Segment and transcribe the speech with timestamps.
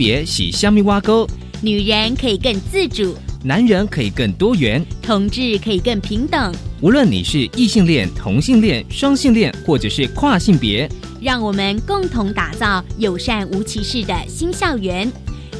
[0.00, 1.28] 别喜香蜜挖沟，
[1.60, 6.54] 女人可以更自主，男人可以更多元，同志可以更平等。
[6.80, 10.88] 无论你是异性恋、同性恋、双性恋，或者是跨性别，
[11.20, 15.12] 让我们共同打造友善无歧视的新校园。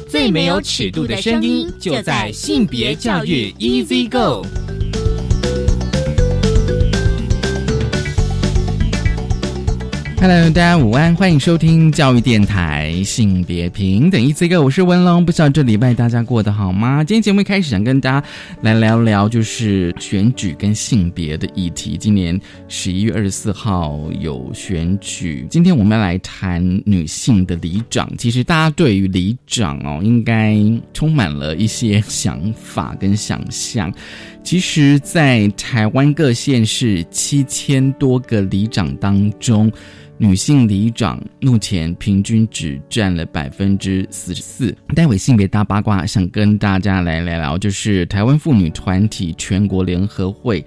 [0.09, 4.43] 最没有尺度的声音，就在性别教育 Easy Go。
[10.19, 15.25] Hello，大家午安，欢迎收听教育电台性别平等一 C 个，我是文龙。
[15.25, 17.03] 不知道这礼拜大家过得好吗？
[17.03, 18.27] 今天节目一开始想跟大家
[18.61, 21.97] 来聊聊，就是选举跟性别的议题。
[21.97, 28.11] 今年十一月二十四号有选举，今天我们要来谈女性的里长。
[28.17, 30.57] 其实大家对于里长哦，应该
[30.93, 33.89] 充满了一些想法跟想象。
[34.43, 39.71] 其实，在台湾各县市七千多个里长当中，
[40.21, 44.71] 女性里长目前平均只占了百分之四十四。
[44.95, 50.63] 待会性别大八卦，想跟大家来聊聊，就是台湾妇女团体全国联合会，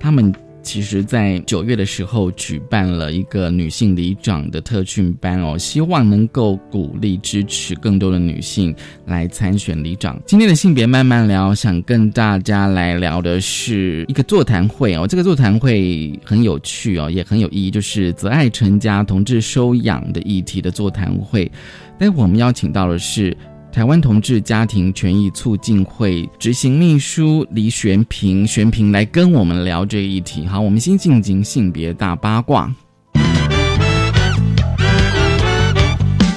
[0.00, 0.34] 他们。
[0.64, 10.18] 其实，在九月的时候举办了一个女性里长的特训班哦，希望能够鼓励支持更多的女性来参选里长。
[10.26, 21.48] 今天的性别慢慢聊，想跟大家来聊的是一个座谈会哦，这个座谈会很有趣哦，也很有意义，就是择爱成家、同志收养的议题的座谈会。
[21.98, 23.36] 但我们邀请到的是。
[23.74, 30.46] 台湾同志家庭权益促进会执行秘书李玄平，玄平来跟我们聊这一题。
[30.46, 32.72] 好，我们先进行性别大八卦。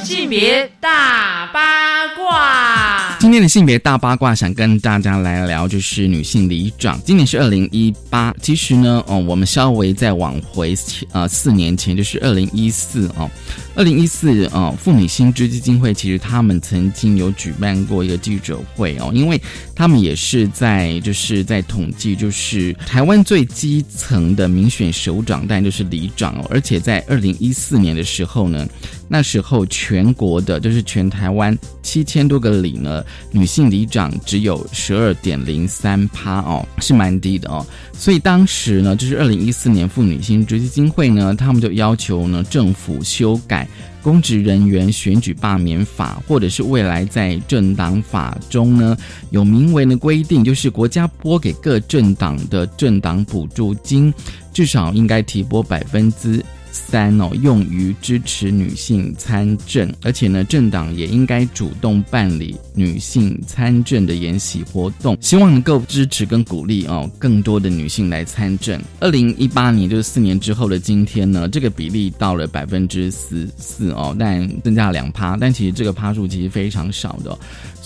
[0.04, 2.97] 性别大八卦。
[3.28, 6.98] 今天的性别大八卦，想跟大家来聊，就是女性里长。
[7.04, 10.74] 今年是二零一八，其实呢，哦，我们稍微再往回，
[11.12, 13.30] 呃，四年前就是二零一四哦，
[13.76, 19.38] 二零一四哦，妇女新知基金会其实他们曾经有举办过一个记者会哦，因为
[19.76, 28.66] 他们也是在就是在统计，就是台湾最基层的民选首长，但就是里长哦，而且在二零一四年的时候呢，
[29.08, 33.04] 那时候全国的，就是全台湾七千多个里呢。
[33.32, 37.66] 女性里长只有十二点零三趴哦，是蛮低的哦。
[37.94, 43.68] 所以当时呢，就是二零一四年妇女新知基金会呢，他们就要求呢政府修改
[44.02, 48.98] 公职人员选举罢免法，或者是未来在政党法中呢
[49.30, 54.14] 有明文的规定，就是国家拨给各政党的政党补助金，
[54.54, 56.44] 至少应该提拨百分之。
[56.78, 68.80] 三哦，用于支持女性参政，而且呢，政党也应该主动办理女性参政的研习活动，希望能够支持跟鼓励哦更多的女性来参政。
[69.00, 77.38] 二零一八年就是四年之后的今天呢，这个比例到了百分之十四哦，但增加了两趴，但其实这个趴数其实非常少的。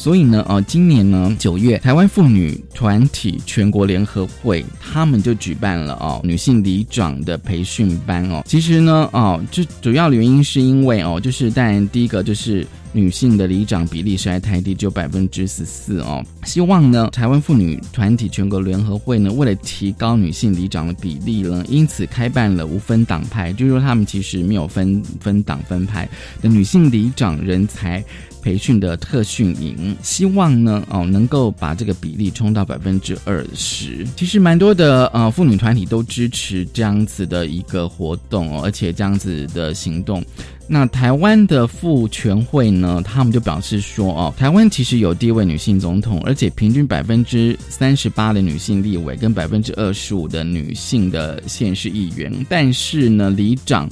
[0.02, 8.42] 所以呢，呃，今年呢九月，台湾妇女团体全国联合会他们就举办了哦女性里长的培训班哦。
[8.48, 16.24] 其实呢，哦，这主要的原因是因为哦，就是当然第一个就是女性的里长比例实在太低，只有百分之十四哦。
[16.44, 26.08] 希望呢，台湾妇女团体全国联合会呢，为了提高女性里长的比例呢，因此开办了无分党派，就是说他们其实没有分分党分派
[26.42, 28.04] 的女性里长人才。
[28.44, 34.04] 培训的特训营，希望呢哦能够把这个比例冲到百分之二十。
[34.18, 40.26] 其实蛮多的呃妇女团体都支持这样子的一个活动，而且这样子的行动。
[40.74, 53.90] 那台湾的妇权会呢，他们就表示说哦，台湾其实有第一位女性总统，而且平均百分之三十八的女性立委跟百分之二十五的女性的县市议员，但是呢里长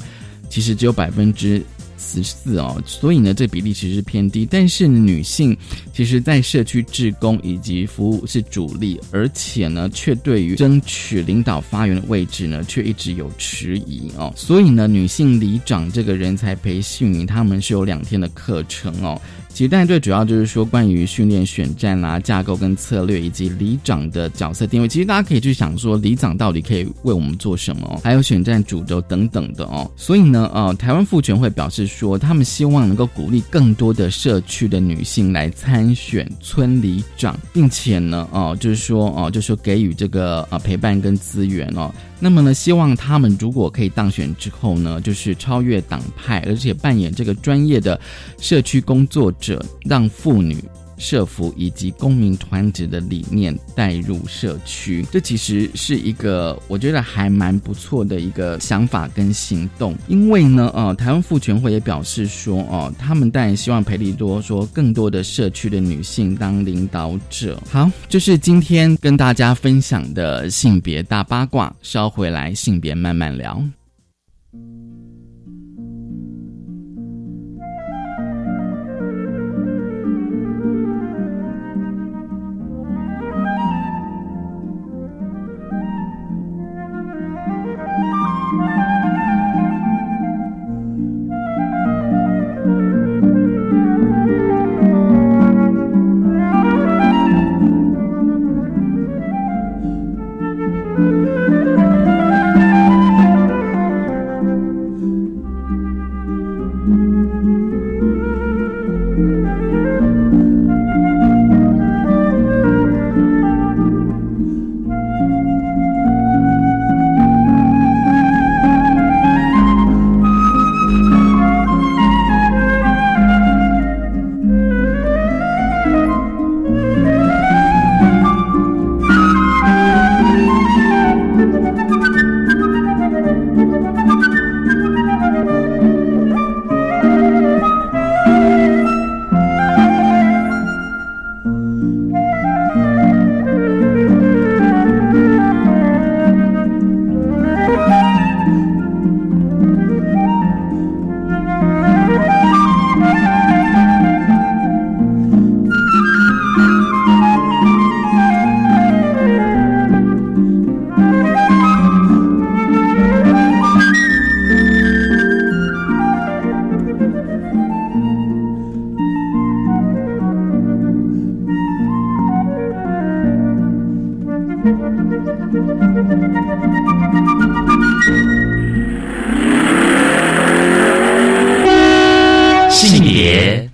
[0.50, 1.62] 其实只有百分之。
[2.00, 4.48] 十四哦，所以呢，这比例其实是偏低。
[4.50, 5.56] 但是女性
[5.94, 14.34] 其实，在社区职工以及服务是主力，而且呢，却对于争取领导发言的位置呢，却一直有迟疑哦。
[14.35, 19.22] 所以呢，女性里长这个人才培训，他们是有两天的课程哦。
[19.59, 24.88] 其实，但最主要就是说，关于训练选战啦、架构跟策略，以及里长的角色定位。
[24.88, 28.00] 其实大家可以去想说，里长到底可以为我们做什么？
[28.02, 29.91] 还有选战主轴等等的哦。
[29.97, 41.94] 所以呢，呃，台湾妇权会表示说，他们希望能够鼓励更多的社区的女性来参选村里长，并且呢，哦，就是说，哦，就是说给予这个呃陪伴跟资源哦。
[42.20, 48.00] 那么呢，希望他们如果可以当选之后呢，就是超越党派，而且扮演这个专业的
[48.38, 50.58] 社区工作者，让妇女
[50.99, 55.03] 社服以及公民团结的理念带入社区。
[55.11, 59.96] 这其实是一个我觉得还蛮不错的一个想法跟行动。
[60.07, 67.59] 因为呢，呃，台湾妇权会也表示说，哦，他们当然希望培力多说更多的社区的女性当领导者。
[67.69, 73.63] 好，就是今天跟大家分享的性别大八卦，稍回来性别慢慢聊。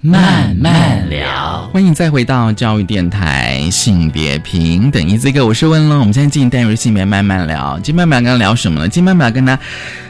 [0.06, 5.98] 慢慢聊，欢迎再回到教育电台性别平等一这个，我是温龙。
[6.02, 8.88] 我们现在进行单元性别慢慢聊，今天慢慢跟他聊什么呢？
[8.88, 9.58] 今天慢慢跟他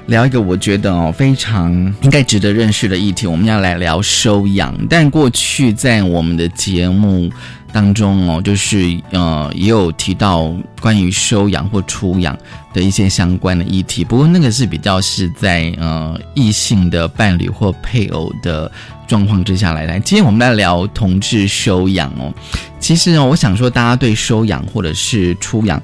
[0.08, 1.72] 聊一个我觉得哦非常
[2.02, 4.76] 应该值得认识的议题，我们要来聊收养。
[4.90, 7.32] 但过去在我们的节目
[7.72, 12.38] 当中哦，就是呃也有提到关于收养或出养
[12.74, 18.70] 的一些相关的议题，不过那个是比较是在呃异性的伴侣或配偶的
[19.08, 20.00] 状况之下来来。
[20.00, 22.34] 今天我们来聊同志收养哦。
[22.80, 25.82] 其实哦，我想说大家对收养或者是出养。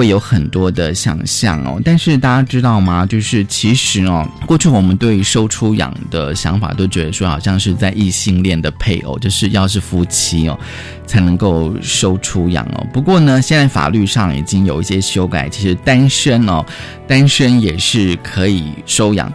[0.00, 3.04] 会有很多的想象哦，但是大家知道吗？
[3.04, 10.58] 就是其实哦，过去我们对收出养的想法都觉得说，好像是在异性恋的配偶，就是要是夫妻哦，
[11.06, 12.86] 才能够收出养哦。
[12.94, 16.64] 不过呢，现在法律上已经有一些修改，其实单身哦，
[17.06, 19.30] 单身也是可以收养。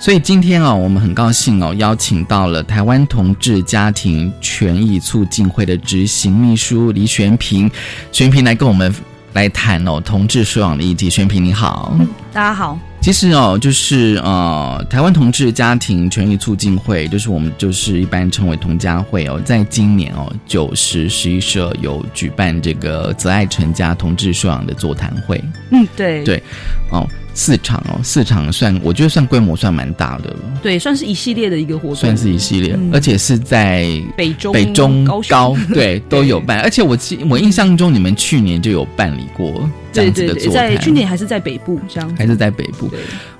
[0.00, 7.70] 所以今天哦，我们很高兴哦，邀请到了台湾同志家庭权益促进会的执行秘书李玄平，
[8.10, 8.92] 玄平来跟我们。
[9.38, 11.08] 来谈哦，同志收养的议题。
[11.08, 11.96] 宣平你好，
[12.32, 12.76] 大家好。
[13.00, 25.40] 其实哦，就是呃，台湾同志家庭权益促进会，就是我们就是一般称为同家会哦，在今年哦九十十一社有举办这个择爱成家同志收养的座谈会。
[25.70, 26.42] 嗯，对对，
[26.90, 27.08] 哦。
[27.38, 30.38] 四场哦，四场算我觉得算规模算蛮大的了。
[30.60, 36.58] 对，算是一系列的一个活动，算是一系列，而且是在北中北中高对都有办。
[36.66, 42.90] 而且我记我印象中你们去年就有办理过这样子的座谈，在去年还是在北部这样，还是在北部。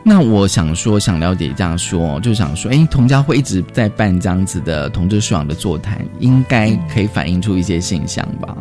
[0.04, 8.56] 那我想说，想了解这样说，就想说，哎，童家会一直在办这样子的同志素养的座谈，应该可以反映出一些现象吧？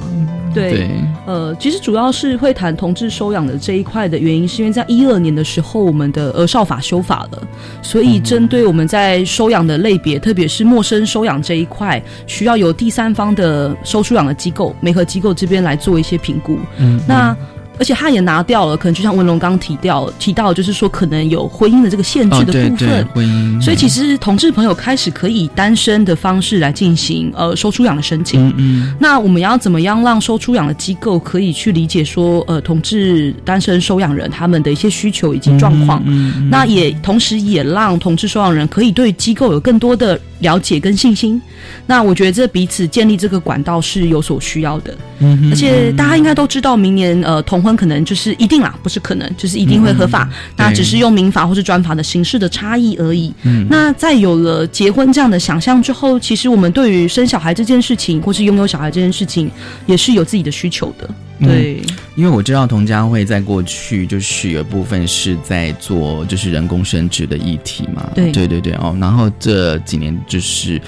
[0.54, 0.90] 对，
[1.26, 7.48] 呃，其实主要是会谈同志收养的这一块的原因，是因为在一二年的时候，我们的儿少法修法了，
[7.82, 16.58] 所以针对我们在收养的类别，特别是陌生收养这一块，需要由第三方的收收养的机构、媒合机构这边来做一些评估。
[16.78, 17.38] 嗯，那。
[17.80, 23.08] 而且他也拿掉了，可能就像文龙刚提掉提到，就是说可能有婚姻的这个限制的部分。
[23.14, 23.62] 婚姻。
[23.62, 28.48] 所以其实同志朋友开始可以单身的方式来进行呃收出养的申请。
[28.48, 28.96] 嗯嗯。
[29.00, 36.02] 那我们要怎么样让收出养的机构可以去理解说呃同志单身收养人他们的一些需求以及状况？
[36.06, 36.50] 嗯。
[36.50, 41.42] 那也同时也让同志收养人可以对机构有更多的了解跟信心。
[41.86, 44.96] 那我觉得这彼此建立这个管道是有所需要的。
[45.20, 50.30] 嗯而且大家应该都知道，明年呃同婚可能就是一定啦，不是可能，就是一定会合法。
[50.56, 53.34] 那只是用民法或是专法的形式的差异而已。
[53.44, 59.50] 嗯那在有了结婚这样的想象之后，其实我们对于生小孩这件事情，或是拥有小孩这件事情，
[59.88, 61.10] 也是有自己的需求的。
[61.40, 61.82] 嗯对，
[62.16, 68.32] 因为我知道童家会在过去就是有部分是在做就是人工生殖的议题嘛，对。
[68.32, 70.82] 对对对哦，然后这几年就是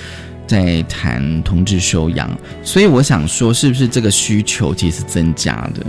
[0.47, 2.29] 在谈同志收养，
[2.63, 5.85] 所以我想说，是不是这个需求其实是增加的？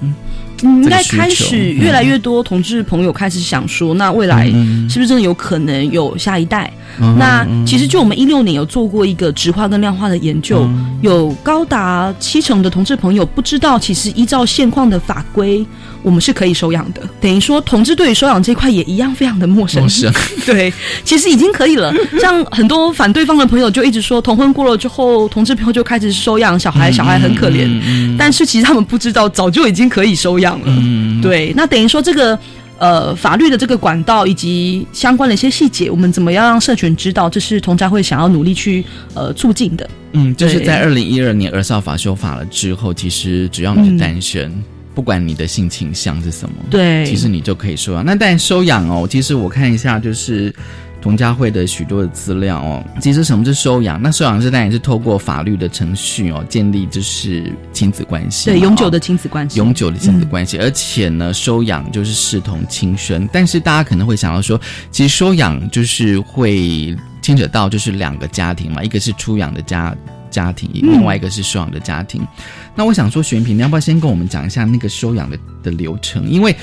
[0.63, 4.47] 嗯，应该开始越来越多同志朋友开始想说，那未来
[4.89, 6.71] 是不是真的有可能有下一代？
[7.01, 15.65] 嗯那其实就我们一六年有做过一个直化跟量化的研究，嗯有高达七成的同志朋友不知道，其实依照现况的法规，
[16.03, 17.01] 我们是可以收养的。
[17.21, 19.81] 等于说，同志对于收养这一块也一样非常的陌生。
[19.83, 20.13] 陌生，
[20.45, 20.73] 对，
[21.05, 21.95] 其实已经可以了。
[22.21, 27.67] 像很多反对方的朋友就一直说，同婚过了之后，同志朋友就开始收养小孩，小孩很可怜。
[27.67, 30.65] 嗯但是其实他们不知道，早就已经可以收养了。
[30.67, 32.39] 嗯对，那等于说这个
[32.79, 39.89] 呃法律的这个管道以及相关的一些细节，我们怎么样让社群知道，这是同家会想要努力去呃促进的。
[40.13, 44.53] 嗯，就是在二零一二年儿少法修法了之后，其实只要你是单身，
[44.95, 48.05] 不管你的性倾向是什么，对，其实你就可以收养。
[48.05, 50.55] 那但收养哦，其实我看一下就是。
[51.01, 54.01] 同家慧的许多的资料哦，其实什么是收养？
[54.01, 63.29] 那收养是当然是透过法律的程序哦，建立就是亲子关系对永久的亲子关系，永久的亲子关系，而且呢，收养就是视同亲生。
[63.33, 69.97] 但是大家可能会想到说，其实收养就是会牵扯到就是两个家庭嘛，一个是出养的家
[70.31, 72.27] 家庭，嗯另外一个是收养的家庭。
[72.75, 76.29] 那我想说，玄平，你要不要先跟我们讲一下那个收养的的流程？
[76.31, 76.55] 因为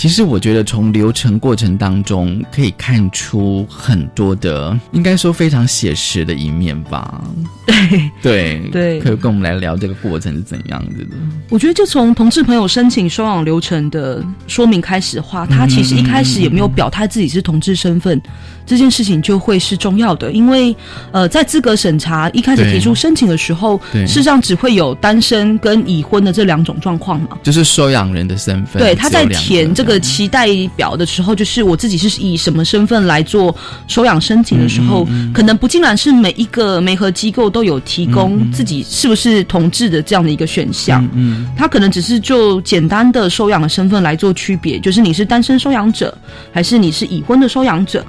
[0.00, 7.22] 其实我觉得从流程过程当中可以看出很多的，应该说非常写实的一面吧。
[7.66, 8.10] 对。
[8.22, 11.16] 对对可以跟我们来聊这个过程是怎样子的？
[11.50, 18.18] 我觉得就从同志朋友申请收养流程的说明开始的话，他其实一开始也没有表态自己是同志身份，
[18.64, 20.32] 这件事情就会是重要的。
[20.32, 20.74] 因为
[21.12, 27.38] 呃，在资格审查一开始提出申请的时候，对事实上只会有单身跟已婚的这两种状况嘛。
[27.42, 28.80] 就是收养人的身份。
[28.80, 33.54] 对，他在填这个期待表的时候，就是我自己是以什么身份来做
[33.88, 41.04] 收养申请的时候，可能不尽然是每一个媒合机构都有提供自己是不是同志的这样的一个选项。
[41.14, 46.16] 嗯他可能只是就简单的收养的身份来做区别，就是你是单身收养者，
[46.52, 48.04] 还是你是已婚的收养者。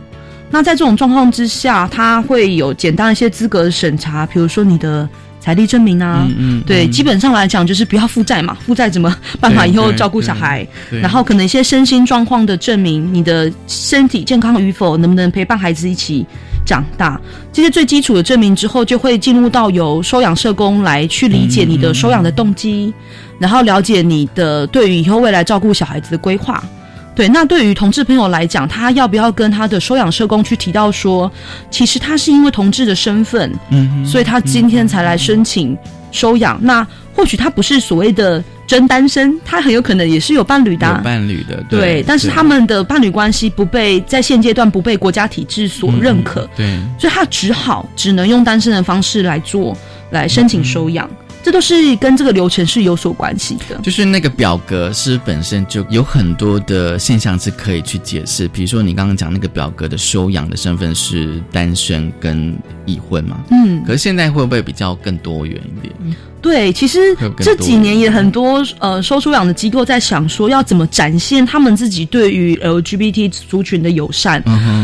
[0.49, 5.07] 那在这种状况之下，他会有简单一些资格审查，比如说你的
[5.41, 10.65] 财力证明啊，嗯对，基本上来讲就是不要负债嘛，负债怎么办法以后照顾小孩，
[11.01, 16.23] 然后可能一些身心状况的证明，你的身体健康与否，能不能陪伴孩子一起
[16.63, 17.19] 长大，
[17.51, 22.93] 这些最基础的证明之后，就会进入到由收养社工来去理解你的收养的动机，
[23.39, 26.63] 然后了解你的对于以后未来照顾小孩子的规划。
[27.13, 31.31] 对，那对于同志朋友来讲，他要不要跟他的收养社工去提到说，
[31.69, 35.77] 其实他是因为同志的身份，嗯所以他今天才来申请
[36.11, 36.59] 收养。
[36.61, 49.77] 那或许他不是所谓的真单身，他很有可能也是有伴侣的啊、有伴侣的，对，但是他们的伴侣关系不被在现阶段不被国家体制所认可，对所以他只好只能用单身的方式来做
[50.11, 51.09] 来申请收养，
[51.43, 53.77] 这都是跟这个流程是有所关系的。
[53.81, 65.93] 就是那个表格是本身就有很多的现象是可以去解释，比如说你刚刚讲那个表格的收养的身份是单身跟已婚嘛，嗯，可是现在会不会比较更多元一点？
[66.41, 74.43] 对，其实这几年也很多呃收收养的机构在想说要怎么展现他们自己对于 LGBT 族群的友善。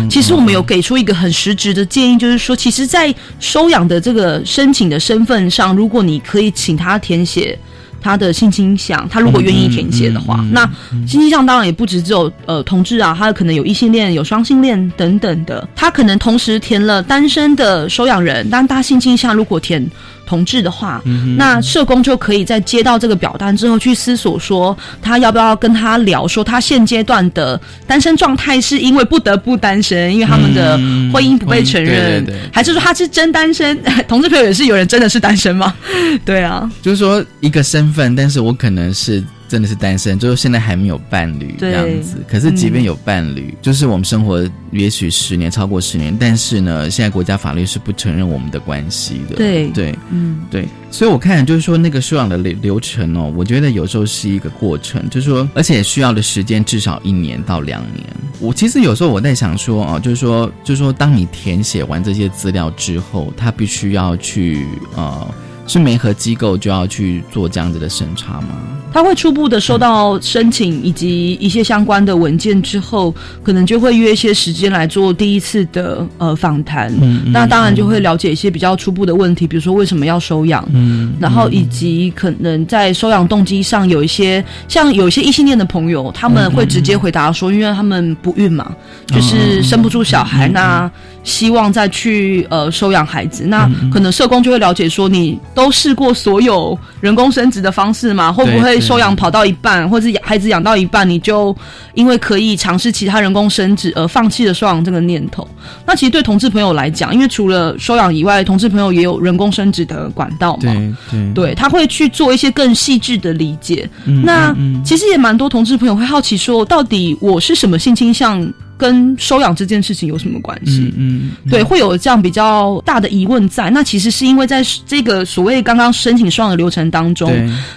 [0.09, 7.57] 其实我们有给出一个很实质的建议，就是说，其实，在收养的这个申请的身份上，如果你可以请他填写
[7.99, 10.61] 他的性倾向，他如果愿意填写的话，嗯嗯嗯那
[11.07, 19.85] 性倾向当然也不止只有呃同志啊，他可能有异性恋、有双性恋等等的，他可能同时填了单身的收养人，但他性倾向如果填
[20.27, 21.01] 同志的话，
[21.38, 33.75] 那社工就可以在接到这个表单之后去思索说，他要不要跟他聊说，他现阶段的单身状态是因为不得不单身，因为他们的嗯婚姻不被承认，对对对还是说他是真单身？
[34.07, 35.74] 同志朋友也是有人真的是单身吗？
[36.25, 42.17] 对啊，就是说一个身份，但是我可能是真的是单身，就是现在还没有伴侣这样子。
[42.27, 49.35] 可是即便有伴侣，就是我们生活也许十年超过十年，但是呢，现在国家法律是不承认我们的关系的。
[49.35, 58.05] 对对嗯，对，所以我看就是说那个收养的流流程哦，我觉得有时候是一个过程，就是说，而且需要的时间至少一年到两年。
[58.39, 65.27] 我其实有时候我在想说哦，就是说，就是说，当你填写完这些资料之后，他必须要去呃。
[65.67, 68.47] 是媒合机构就要去做这样子的审查吗？
[68.93, 76.91] 他会初步的收到申请以及一些相关的文件之后，可能就会约一些时间来做第一次的呃访谈。
[77.01, 88.74] 嗯那当然就会了解一些比较初步的问题，比如说为什么要收养，嗯，然后以及可能在收养动机上有一些，像有一些异性恋的朋友，他们会直接回答说，因为他们不孕嘛，
[89.07, 90.89] 就是生不出小孩，那
[91.27, 93.43] 希望再去呃收养孩子。
[93.46, 98.31] 那可能社工就会了解说，你都试过所有人工生殖的方式吗？
[98.31, 101.55] 会不会收养跑到一半，或者养孩子养到一半，你就
[101.93, 105.46] 因为可以尝试其他人工生殖而放弃了收养这个念头？
[105.86, 110.62] 那其实对同志朋友来讲，因为除了收养以外，同志朋友也有人工生殖的管道嘛。
[110.62, 113.88] 对对对，他会去做一些更细致的理解。
[114.05, 118.41] 嗯那嗯嗯其实也蛮多同志朋友会好奇说，到底我是什么性倾向，
[118.77, 120.93] 跟收养这件事情有什么关系？
[120.96, 123.69] 嗯嗯，对，会有这样比较大的疑问在。
[123.72, 127.31] 那其实是因为在这个所谓刚刚申请收养的流程当中，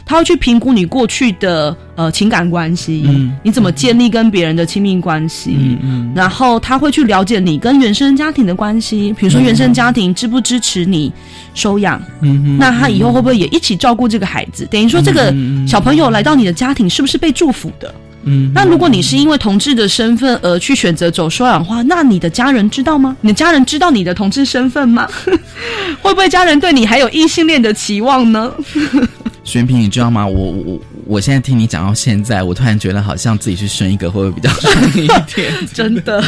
[0.04, 5.57] 他会去评估你过去的呃情感关系，嗯你怎么建立跟别人的亲密关系。
[5.59, 11.12] 嗯嗯然后他会去了解你跟原生家庭的关系，比如说原生家庭支不支持你
[11.54, 14.66] 收养，嗯那他以后会不会也一起照顾这个孩子？
[14.71, 15.35] 等于说这个
[15.66, 17.95] 小朋友来到你的家庭是不是被祝福的？
[18.24, 23.16] 嗯那如果你是因为同志的身份而去选择走说养的话，那你的家人知道吗？
[23.22, 25.08] 你的家人知道你的同志身份吗？
[26.02, 28.52] 会不会家人对你还有异性恋的期望呢？
[29.42, 30.26] 玄平，你知道吗？
[30.26, 35.52] 我我我现在听你讲到现在，我突然觉得好像自己去生一个会不会比较顺利一点？
[35.72, 36.22] 真的，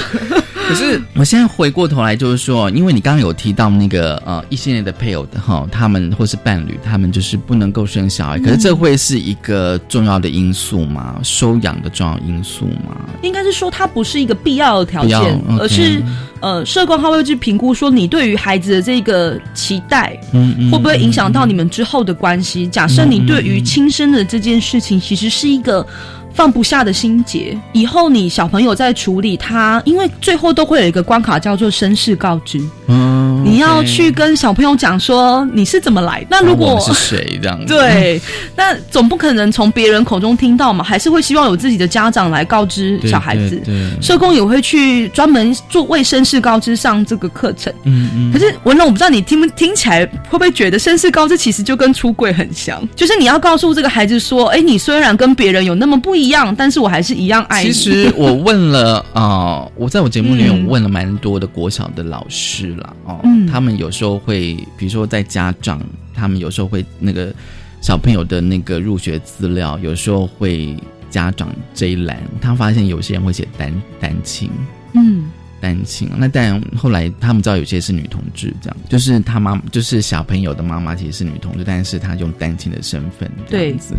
[0.72, 11.20] 可是我现在回过头来，就是说，因为你刚刚有提到那个呃异性恋的配偶的哈，他们或是伴侣，他们就是不能够生小孩，可是这会是一个重要的因素吗？
[11.22, 12.96] 收养的重要因素吗？
[13.20, 16.02] 应该是说它不是一个必要的条件而是
[16.40, 22.66] 呃，社工他会去评估说你对于孩子的这个期待，嗯嗯会不会影响到你们之后的关系？
[22.66, 25.86] 假设你对于亲生的这件事情，其实是一个。
[26.34, 36.24] 放不下的心结，以后你小朋友在处理他，因为最后都会有一个关卡叫做身世告知，嗯你要去跟小朋友讲说你是怎么来。
[36.30, 37.74] 那如果我 是谁这样子？
[37.74, 38.20] 对，
[38.54, 43.60] 那总不可能从别人口中听到嘛，还是会希望有自己的家长来告知小孩子。
[43.64, 47.72] 对，对社工也会去专门做为身世告知上这个课程。
[47.82, 57.72] 嗯嗯可是文龙，我不知道你听不听起来会不会觉得身世告知其实就跟出柜很像，就是你要告诉这个孩子说，哎，你虽然跟别人有那么不一样，但是我还是一样爱你。
[57.72, 65.80] 其实我问了啊、 我在我节目里面嗯我问了蛮多的国小的老师了，哦，嗯他们有时候会，比如说在家长，
[66.14, 67.32] 他们有时候会那个
[67.80, 70.76] 小朋友的那个入学资料，有时候会
[71.10, 74.50] 家长这一栏，他发现有些人会写单单亲。
[74.94, 75.30] 嗯，
[75.60, 83.94] 单亲，那但后来他们知道有些是女同志，这样就是他妈就是小朋友的妈妈其实是女同志，但是她用单亲的身份这样子。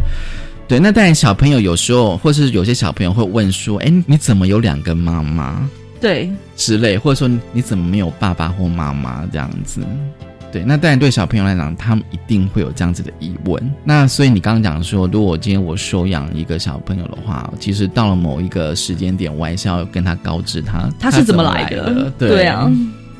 [0.68, 9.82] 对，那当然小朋友有时候，或是有些小朋友会问说：“哎，你怎么有两个妈妈对，之类？”或者说你怎么没有爸爸或妈妈这样子？
[10.52, 13.72] 对，那当然对小朋友来讲，他们一定会有这样子的疑问。
[13.84, 22.12] 那所以你刚刚讲说，如果今天我收养一个小朋友的话，其实到了某一个时间点，我还是要跟他告知他他是怎么来来的？
[22.18, 22.72] 对对啊。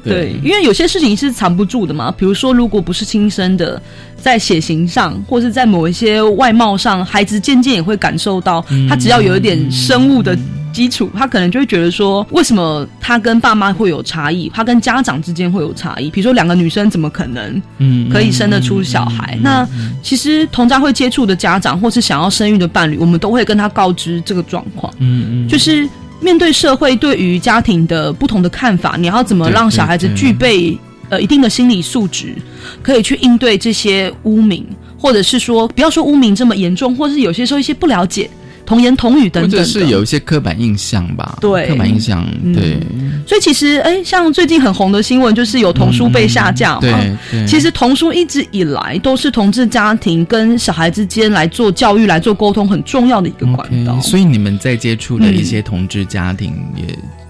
[0.04, 3.82] 对，因为有些事情是藏不住的嘛，比如说，如果不是亲生的，
[4.18, 10.38] 在血型上，或是在某一些外貌上，孩子渐渐也会感受到，他只要有一点生物的
[10.74, 16.10] 基础，他可能就会觉得说，为什么他跟爸妈会有差异，他跟家长之间会有差异？
[16.10, 19.38] 比如说，两个女生怎么可能嗯可以生得出小孩？
[19.42, 19.68] 那
[20.02, 24.92] 其实同家会接触的家长，或是想要生育的伴侣，我们都会跟他告知这个状况。
[25.00, 25.88] 嗯嗯，就是
[26.24, 30.78] 面对社会对于家庭的不同的看法，你要怎么让小孩子具备
[31.10, 32.34] 呃一定的心理素质，
[32.82, 34.66] 可以去应对这些污名，
[34.98, 38.30] 或者是说不要说污名这么严重，或者是有些时候一些不了解、
[38.66, 39.58] 童言童语等或等或。
[39.58, 42.80] 者是有一些刻板印象吧，对刻板印象，嗯对，
[43.28, 46.82] 所以其实，哎，像最近很红的新闻，就是有童书被下架嘛。
[46.82, 46.92] 对
[47.32, 54.00] 对，其实童书一直以来都是同志家庭跟小孩之间来做教育、来做沟通很重要的一个管道。
[54.02, 56.84] 所以你们在接触的一些同志家庭也。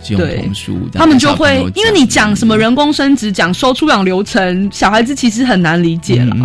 [0.09, 6.35] 用童书，他们就会因为你讲什么人工生殖，讲收出养流程，小孩子其实很难理解了。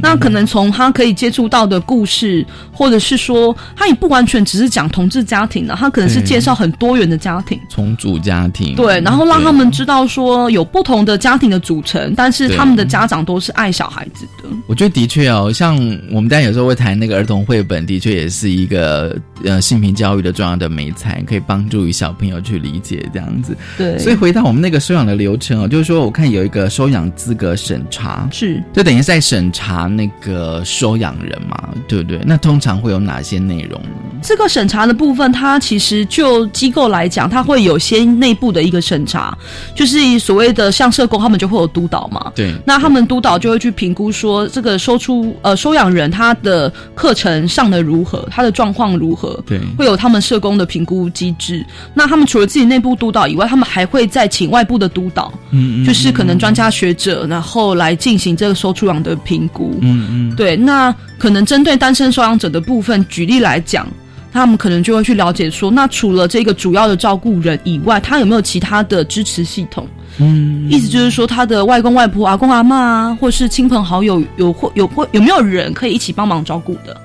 [0.00, 8.74] 那可能从他可以接触到的故事，或者是说，他也不完全只是讲同志家庭的，他可能是介绍很多元的家庭，重组家庭。
[8.74, 14.48] 对，然后让他们知道说有不同的家庭的组成，但是他们的家长都是爱小孩子的。
[14.66, 15.76] 我觉得的确哦，像
[16.10, 23.56] 我们大家有时候会谈那个儿童绘本，的确也是一个呃性平教育的重要的美材，可以帮助于小朋友去理解这样子。
[23.76, 32.20] 对，所以回到我们那个收养的流程哦，就是说，我看有一个收养资格审查，是，就等于在审查那个收养人嘛，对不对？
[32.24, 33.88] 那通常会有哪些内容呢？
[34.22, 39.36] 这个审查的部分，它其实就机构来讲，它会有些内部的一个审查，
[39.74, 42.30] 就是所谓的像社工，他们就会有督导嘛。
[42.34, 51.64] 对，那他们督导就会去评估说，这个收出呃收养人他的课程上的如何，他的状况如何，对，会有他们社工的评估机制。
[51.92, 59.76] 那他们除了自己内部督导以外，他们还会再请外部的督导，嗯，就是可能专家学者，然后来进行这个收出养的评估。
[59.80, 63.86] 嗯嗯，对，那可能针对单身收养者的部分，举例来讲。
[64.34, 69.86] 他们可能就会去了解说，那除了这个主要的照顾人以外，他有没有其他的支持系统？
[70.16, 76.98] 嗯，意思就是说，他的外公外婆、阿公阿妈啊，或是亲朋好友，有或有或有没有人可以一起帮忙照顾的？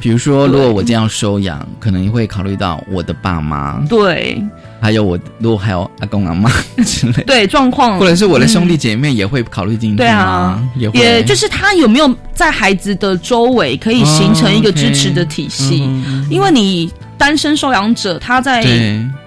[0.00, 4.42] 比如说，如果我这样收养，可能会考虑到我的爸妈，对，
[4.82, 6.50] 还有我如果还有阿公阿妈
[6.84, 15.88] 之类，对状况，或者是我的兄弟姐妹也会考虑进去，对啊，也也就是他有没有在孩子的周围可以形成一个支持的体系？
[16.28, 18.66] 因为你单身收养者，他在。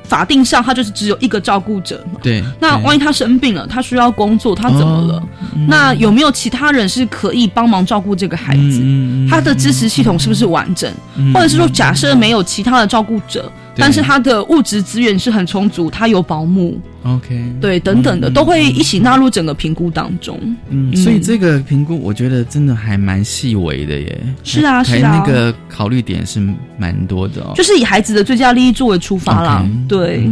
[0.07, 2.19] 法定上，他就是只有一个照顾者嘛。
[2.21, 2.43] 对。
[2.59, 5.23] 那万一他生病了，他需要工作，他怎么了？
[5.67, 8.83] 那有没有其他人是可以帮忙照顾这个孩子？
[9.27, 10.93] 他的支持系统是不是完整？
[11.33, 13.51] 或者是说，假设没有其他的照顾者？
[13.77, 20.39] 但是他的物质资源是很充足，他有保姆，OK，对，等等的都会一起纳入整个评估当中。
[20.69, 24.19] 嗯，所以这个评估我觉得真的还蛮细微的耶。
[24.43, 26.39] 是啊，是啊，那个考虑点是
[26.77, 27.51] 蛮多的哦。
[27.55, 29.69] 就是以孩子的最佳利益作为出发啦。
[29.89, 30.29] 对。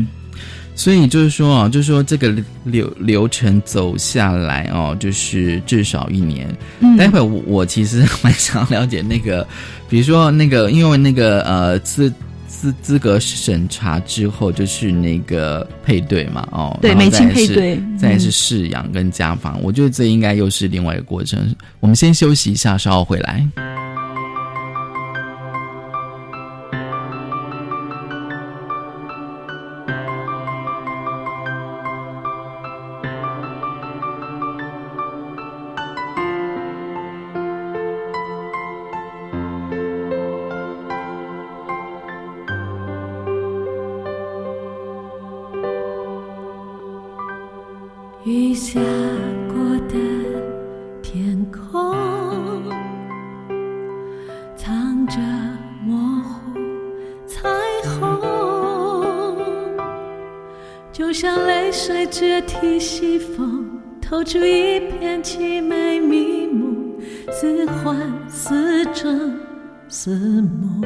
[0.75, 6.47] 所以就是说啊，就是说这个流流程走下来哦，就是至少一年。
[6.79, 9.45] 嗯待会我我其实 蛮想了解那个，
[9.89, 12.11] 比如说那个，因为那个呃自。
[12.63, 21.53] 资资格审查之后就去那个配对嘛，哦，对，美亲配对，再是试养跟家访，我觉得这应该又是另外一个过程。
[21.81, 23.45] 我们先休息一下，稍后回来。
[65.21, 66.95] 凄美迷蒙，
[67.31, 67.97] 似幻
[68.27, 69.37] 似真
[69.87, 70.09] 似
[70.41, 70.81] 梦，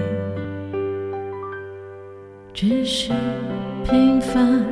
[2.54, 3.14] 只是
[3.86, 4.64] 平凡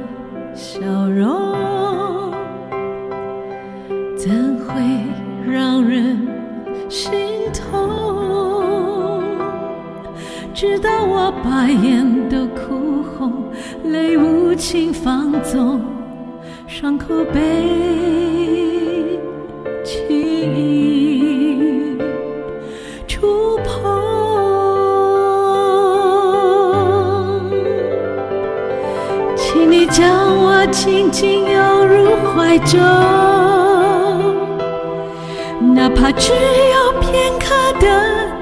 [0.55, 1.53] 笑容。
[4.17, 4.73] 怎会
[5.47, 6.17] 让人
[6.89, 7.11] 心
[7.53, 9.21] 痛？
[10.53, 13.31] 直到我把眼都哭红，
[13.83, 15.79] 泪无情放纵，
[16.65, 18.64] 伤口被
[30.65, 32.79] 我紧紧拥入怀中。
[35.75, 37.85] 哪怕只有片刻的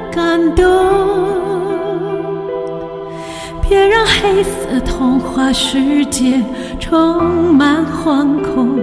[0.09, 0.63] 感动，
[3.61, 6.41] 别让黑色童话世界
[6.79, 8.79] 充满惶恐，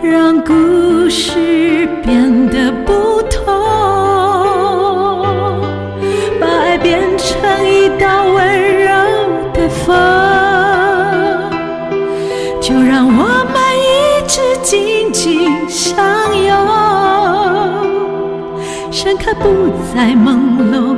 [0.00, 3.20] 让故事变得不
[19.08, 20.36] 深刻不再朦
[20.70, 20.94] 胧，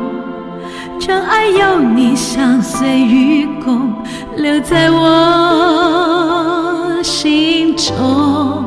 [0.98, 3.92] 真爱有你相随与共，
[4.36, 5.00] 留在我
[7.04, 8.64] 心中。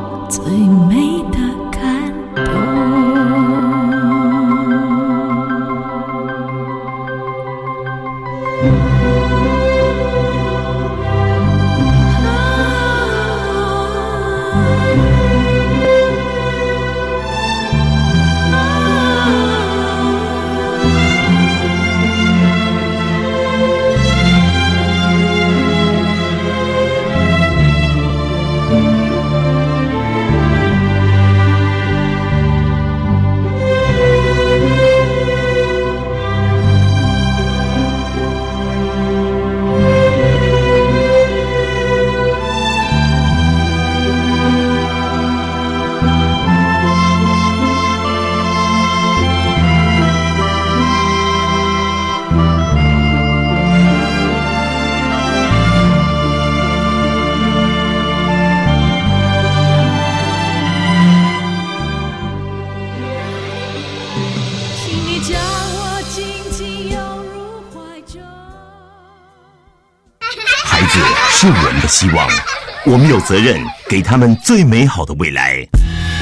[72.94, 75.66] 我们有责任给他们最美好的未来。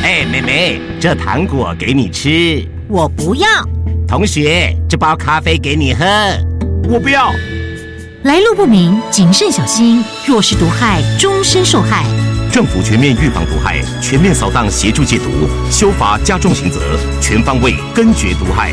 [0.02, 2.66] 哎，妹妹，这糖果给你吃。
[2.88, 3.46] 我不要。
[4.08, 6.06] 同学，这包咖啡给你喝。
[6.88, 7.30] 我不要。
[8.22, 10.02] 来路不明，谨慎小心。
[10.26, 12.06] 若是毒害，终身受害。
[12.50, 15.24] 政府全面预防毒害，全面扫荡协助戒毒，
[15.70, 16.80] 修法加重刑责，
[17.20, 18.72] 全方位根绝毒害，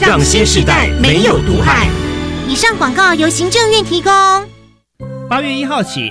[0.00, 1.88] 让新时代没有毒害。
[2.48, 4.10] 以上广告由行政院提供。
[5.28, 6.10] 八月一号起，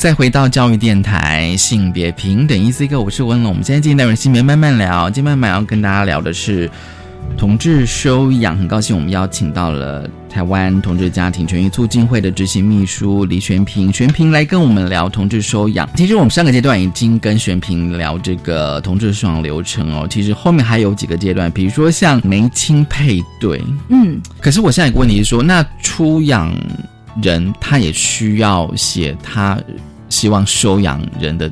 [0.00, 3.50] 再回到教育电台，性别平等，E C 哥，我是温龙。
[3.50, 6.70] 我们现在进入到性别慢慢聊，今天慢慢要跟大家聊的是
[7.36, 8.56] 同志收养。
[8.56, 15.86] 很高兴我们邀请到了台湾同志家庭权益促进会的执行秘书李玄平，玄平来跟我们聊同志收养。
[15.94, 26.50] 其实我们上个阶段已经跟玄平聊这个同志收养流程哦，其实后面还有几个阶段，比如说像媒亲配对，嗯，可是我现在有个问题是说，那出养。
[27.20, 29.58] 人他也需要写他
[30.10, 31.50] 希望收养人的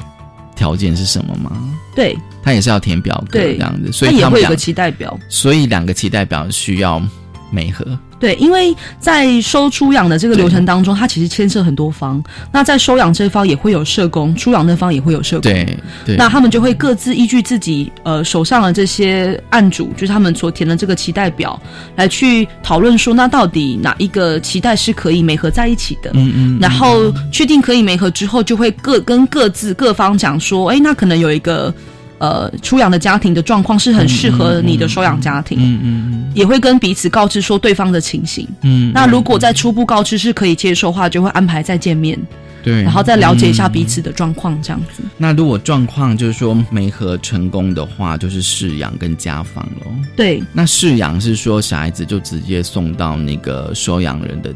[0.54, 1.50] 条件是什么吗？
[1.96, 7.02] 对，他也是要填表格这样子，所以他也会有个期待表，所以两个期待表需要
[7.50, 7.98] 美合。
[8.20, 12.22] 对，因为在收出养的这个流程当中，它其实牵涉很多方。
[12.52, 15.52] 那在收养这方也会有社工，出养那方也会有社工。
[15.52, 15.78] 对，
[16.16, 21.60] 那他们就会各自依据自己呃手上的这些案主，就是他们所填的这个期待表，
[21.96, 26.10] 来去讨论说，那到底哪一个期待是可以媒合在一起的？
[26.14, 26.58] 嗯嗯。
[26.60, 31.72] 然后确定可以媒合之后，就会各跟各自各方讲说，哎，那可能有一个。
[32.18, 42.18] 呃，出养的家庭的状况是很适合你的收养家庭，嗯嗯，也会跟彼此告知说对方的情形，嗯，那如果在初步告知是可以接受的话，就会安排再见面，
[42.62, 45.02] 对，然后再了解一下彼此的状况，这样子。
[45.16, 49.92] 那如果状况就是说没合成功的话，就是试养跟家访喽。
[50.16, 54.52] 对，那试养是说小孩子就直接送到那个收养人的。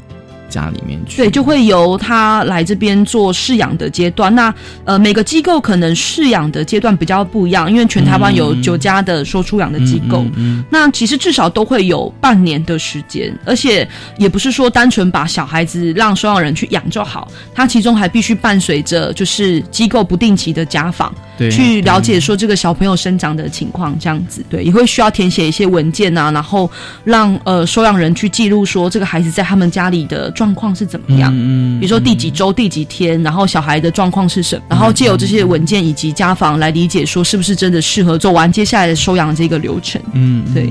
[0.53, 4.33] 家里面去，对，就会由他来这边做试养的阶段。
[4.35, 10.25] 那呃，每个机构可能试养的阶段比较不一样，因为全台湾有九家的说出养的机构。
[10.69, 13.88] 那其实至少都会有半年的时间，而且
[14.19, 21.15] 也不是说单纯把小孩子让收养人去养就好，他其中还必须伴随着就是机构不定期的家访，
[21.51, 24.45] 去了解说这个小朋友生长的情况，这样子。
[24.51, 26.71] 对，也会需要填写一些文件啊，然后
[27.05, 30.31] 让呃收养人去记录说这个孩子在他们家里的。
[30.33, 31.33] 状况是怎么样？
[31.37, 34.62] 嗯，比如说第几周、第几天，然后小孩的状况是什么？
[34.71, 40.01] 然后借由这些文件以及家访来理解，说是不是真的适合做完接下来的收养这个流程？
[40.14, 40.68] 嗯，对。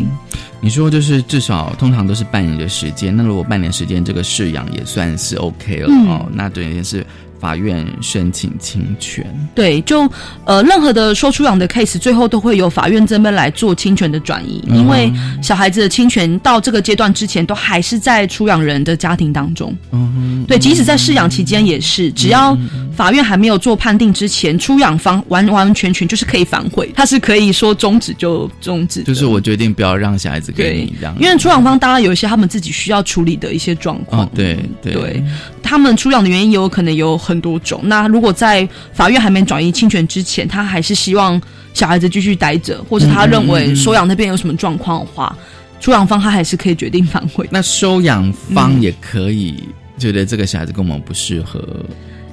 [0.59, 7.05] 你说就是至少通常都是半年的时间，那如果半年时间这个试养也算是 OK 了哦，那等于是
[7.41, 9.25] 法院申请侵权。
[9.55, 10.07] 对，就
[10.45, 19.75] 呃，任何的说出养的 case，最后都会由法院这边来做侵权的转移，因为小孩子的侵权到这个阶段之前，都还是在出养人的家庭当中。
[19.91, 22.55] 嗯，对，即使在试养期间也是，只要
[22.95, 29.01] 法院还没有做判定之前，出养方完完全全就是可以反悔，他是可以说终止就终止。
[29.01, 34.29] 就是我决定不要让小孩子给你一样，因为出养方当然有一些他们自己需要处理的一些状况。
[34.35, 35.23] 对对，
[35.63, 37.81] 他们出养的原因也有可能有很多种。
[37.83, 41.39] 那如果在法院还没转移侵权之前，他还是希望
[41.73, 45.35] 小孩子继续待着，或者他认为收养那边有什么状况的话，
[45.79, 47.47] 出养方他还是可以决定反悔。
[47.51, 49.63] 那收养方也可以
[49.97, 51.63] 觉得这个小孩子跟我们不适合，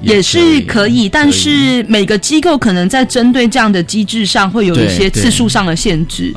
[0.01, 1.09] 也是可以。
[1.09, 6.33] 但是每个机构可能在针对这样的机制上会有一些次数上的限制。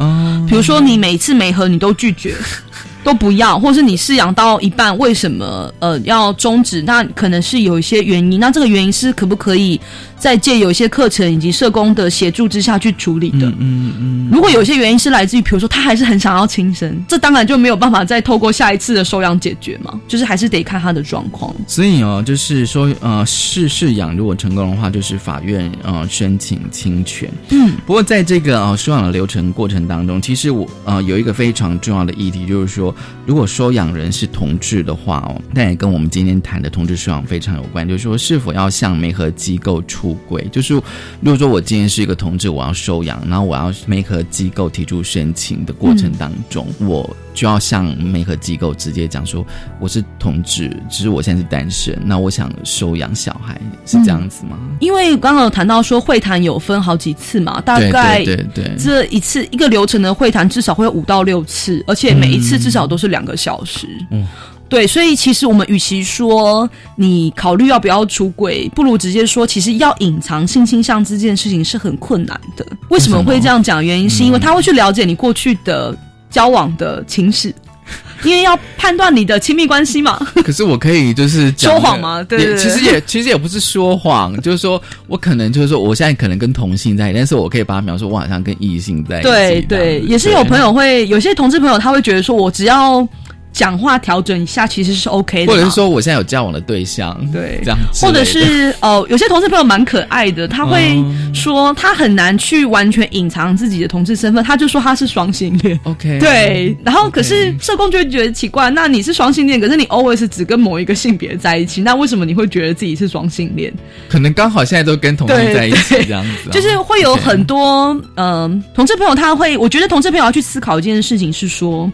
[0.48, 2.36] 比如说你每次每盒你都拒绝。
[3.04, 6.82] 都不要，或是你饲养到一半，为什么呃要终止？
[6.84, 8.40] 那可能是有一些原因。
[8.40, 9.80] 那这个原因是可不可以
[10.22, 13.48] 在借有一些课程以及社工的协助之下去处理的？
[13.58, 14.30] 嗯嗯。
[14.32, 21.52] 如果有些原因是来自于，比如说他还是很想要轻生，这当然就没有办法再透过下一次的收养解决嘛，就是还是得看他的状况。
[21.66, 27.28] 所以哦，就是说呃试试养如果成功的话，就是法院呃申请侵权。
[27.50, 27.74] 嗯。
[27.88, 32.96] 不过在这个呃收养的流程过程当中，其实我呃有一个非常重要的议题，就是说。
[33.26, 37.88] 如果收养人是同志的话哦，那也跟我们今天谈的同志收养非常有关。
[37.88, 40.48] 就是说，是否要向媒合机构出轨？
[40.52, 40.82] 就是如
[41.24, 49.44] 果说我今天是一个同志，我要收养，然后我要媒合机构提出申请的过程当中，我就要向媒合机构直接讲说，
[49.80, 54.60] 我是同志，只是我现在是单身，那我想收养小孩，是这样子吗？
[54.82, 62.82] 因为刚刚有谈到说会谈有分好几次嘛，大概对对这一次一个流程的会谈至少会有五到六次，而且每一次至少。
[62.92, 64.28] 都是两个小时，嗯，
[64.72, 72.66] 对，所以其实我们与其说你考虑要不要出轨，不如直接说，其实要隐藏性倾向这件事情是很困难的。
[72.88, 73.84] 为什么会这样讲？
[73.86, 75.94] 原因是因为他会去了解你过去的
[76.30, 77.54] 交往的情史。
[78.24, 80.18] 因为要判断你的亲密关系嘛。
[80.42, 82.24] 可是我可以就是说谎吗？
[82.24, 89.28] 对，其实也其实也不是说谎，就是说我可能就是说我现在可能跟同性在一起，但是我可以把它描述我好像跟异性在一起。
[89.28, 93.06] 对对，也是有朋友会有些同志朋友他会觉得说我只要。
[93.54, 100.98] 讲话调整一下其实是 OK 的，或者是说我现在有交往的对象，对，这样，或者是哦，有些同事朋友蛮可爱的，他会
[101.34, 113.72] 说他很难去完全隐藏自己的同志身份，他就说他是双性恋，OK，对，然后可是社工就会觉得奇怪，那你是双性恋，可是你 always 只跟某一个性别在一起，那为什么你会觉得自己是双性恋？
[114.10, 121.92] 可能刚好现在都跟同性在一起这样子，就是会有很多嗯，同志朋友他会，我觉得同志朋友要去思考一件事情是说。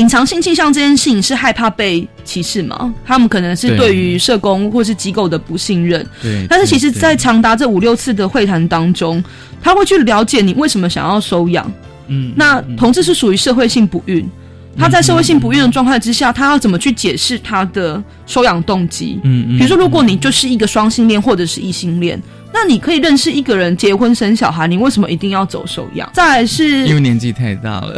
[0.00, 2.92] 隐藏性倾向这件事情是害怕被歧视吗？
[3.04, 6.04] 他们可能是对于社工或是机构的不信任。
[6.22, 9.22] 对，但是其实，在长达这五六次的会谈当中，
[9.62, 11.70] 他会去了解你为什么想要收养。
[12.08, 14.26] 嗯，那同志是属于社会性不孕，
[14.78, 19.20] 他在社会性不孕的状态之下，他要怎么去解释他的收养动机？
[19.22, 22.18] 嗯嗯，比如说，如果你就是一个双性恋或者是异性恋。
[22.52, 26.08] 那你可以认识一个人结婚生小孩，你为什么一定要走收养？
[26.12, 27.94] 再来是因为年纪太大了。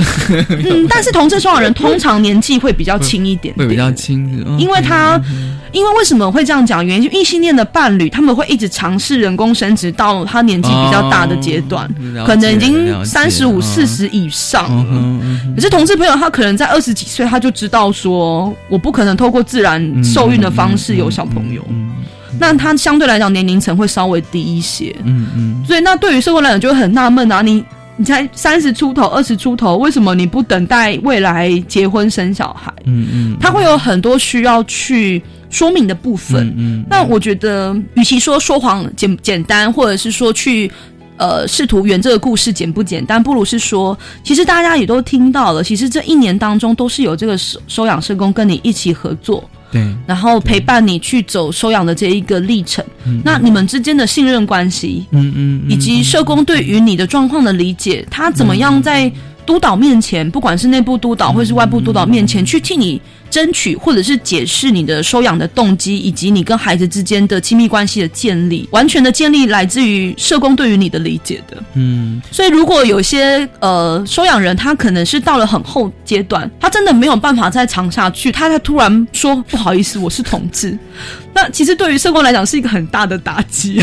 [0.48, 4.22] 嗯， 但是同志收养人通常年纪会比较轻一点，会比较轻。
[4.58, 5.20] 因为他，
[5.72, 6.84] 因为为什么会这样讲？
[6.84, 11.88] 原因就异性恋的伴侣，他们会一直尝试人工生殖到他年纪比较大的阶段，
[12.26, 14.66] 可能已经三十五、四十以上。
[15.56, 21.66] 可是同志朋友，他可能在二十几岁，他就知道说，我不可能透过自然受孕的方式有小朋友。
[22.38, 27.64] 那他相对来讲年龄层会稍微低一些，嗯嗯，所以那对于社会来讲就会很纳闷啊，你
[27.96, 32.72] 你才三十出头、二十出头，为什么你不等待未来结婚生小孩？
[32.84, 36.52] 嗯嗯，他会有很多需要去说明的部分。
[36.56, 40.70] 嗯，那我觉得，与其说说谎简简单，或者是说去
[41.18, 49.44] 呃试图圆这个故事简不简单，不如是说，其实大家也都听到了，其实这一年当中都是有这个收收养社工跟你一起合作。
[49.72, 52.84] 对，然后陪伴你去走收养的这一个历程，
[53.24, 59.10] 那你们之间的信任关系，嗯嗯，以及社工对于你的状况的理解，他怎么样在
[59.44, 63.00] 督导面前，不管是内部督导或是外部督导面前去替你。
[63.32, 71.56] 争取或者是解释你的收养的动机，以及你跟孩子之间的亲密关系的建立，完全的建立来自于社工对于你的理解的。
[71.72, 80.78] 嗯，所以如果有些呃收养人，他可能是到了很后阶段，他真的没有办法再藏下去，他才突然说不好意思，我是同志。
[81.32, 83.80] 那其实对于社工来讲是一个很大的打击。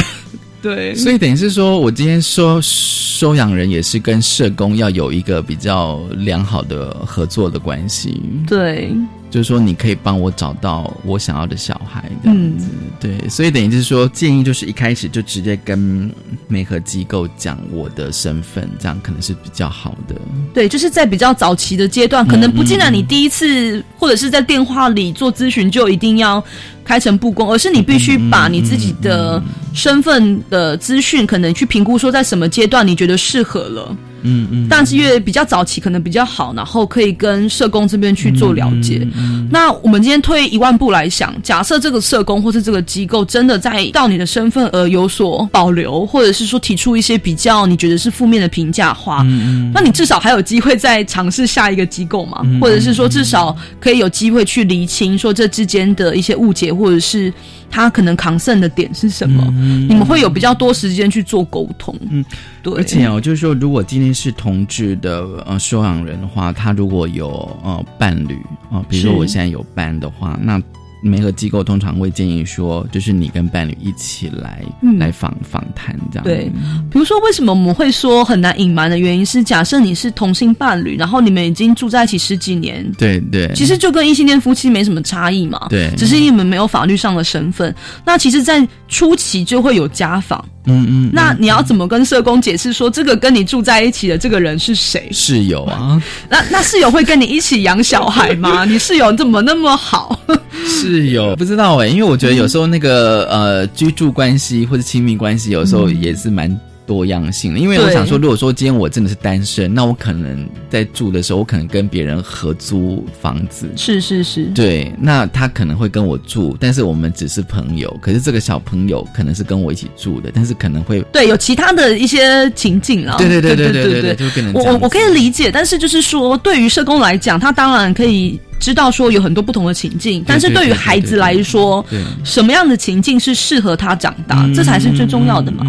[0.61, 8.21] 对，所以等于是说，我今天说收养人也是跟社工要有一个比较良好的合作的关系。
[8.45, 8.91] 对，
[9.29, 12.67] 就是说你可以帮我找到我想要的小孩这样子。
[12.99, 16.11] 对，所以等于就是说，建议就是一开始就直接跟
[16.47, 20.15] 媒合机构讲我的身份，这样可能是比较好的。
[20.53, 26.43] 对，就是在比较早期的阶段，可能不尽然你第一次或者是在电话里做咨询就一定要
[26.83, 29.41] 开诚布公，而是你必须把你自己的
[29.73, 33.95] 身份的资讯，可能去评估说在什么阶段你觉得适合了。
[34.23, 39.07] 嗯嗯，但是因为比较早期可能比较好，然后可以跟社工这边去做了解。
[39.51, 49.25] 那我们今天退一万步来想，假设这个社工或是这个机构真的在到你的身份而有所保留，或者是说提出一些比较你觉得是负面的评价话，
[49.73, 52.45] 那你至少还有机会再尝试下一个机构嘛？
[52.61, 57.33] 或者是说至少可以有机会去厘清说这之间的一些误解，或者是。
[57.69, 59.43] 他可能抗胜的点是什么？
[59.87, 61.95] 你们会有比较多时间去做沟通。
[62.09, 62.23] 嗯，
[62.63, 62.73] 对。
[62.75, 67.29] 而且哦，就是说，如果今天是同志的呃收养人的话，他如果有
[67.63, 68.35] 呃伴侣
[68.71, 70.61] 啊，比如说我现在有伴的话，那。
[71.01, 74.61] 媒合机构通常会建议说，就是你跟伴侣一起来
[74.97, 76.23] 来访访谈这样。
[76.23, 76.51] 对，
[76.91, 85.67] 比如说为什么我们会说很难隐瞒的原因是，假设你是同性伴侣，然后你们已经住在一起十几年，对对，其实就跟异性恋夫妻没什么差异嘛。
[85.69, 87.73] 对，只是你们没有法律上的身份。
[88.05, 90.43] 那其实，在初期就会有家访。
[90.65, 95.09] 嗯嗯，那你要怎么跟社工解释说这个跟你住在一起的这个人是谁？
[95.11, 95.99] 室友啊？
[96.29, 98.65] 那那室友会跟你一起养小孩吗？
[98.69, 100.19] 你室友怎么那么好？
[100.65, 106.59] 室友不知道哎，因为我觉得有时候那个呃居住关系或者亲密关系，有时候也是蛮。
[106.89, 128.39] 多样性的，因为我想说，如果说今天我真的是单身，那我可能在住的时候，我可能跟别人合租房子，是是是，对，那他可能会跟我住，但是我们只是朋友，可是这个小朋友可能是跟我一起住的，但是可能会对有其他的一些情境啊，对对对对对对，就变成我我可以理解，但是就是说，对于社工来讲，他当然可以。
[128.59, 131.83] 知道说有很多不同的情境，但是对于孩子来说，
[132.23, 135.65] 什么样的情境是适合他长大，这才是最重要的嘛。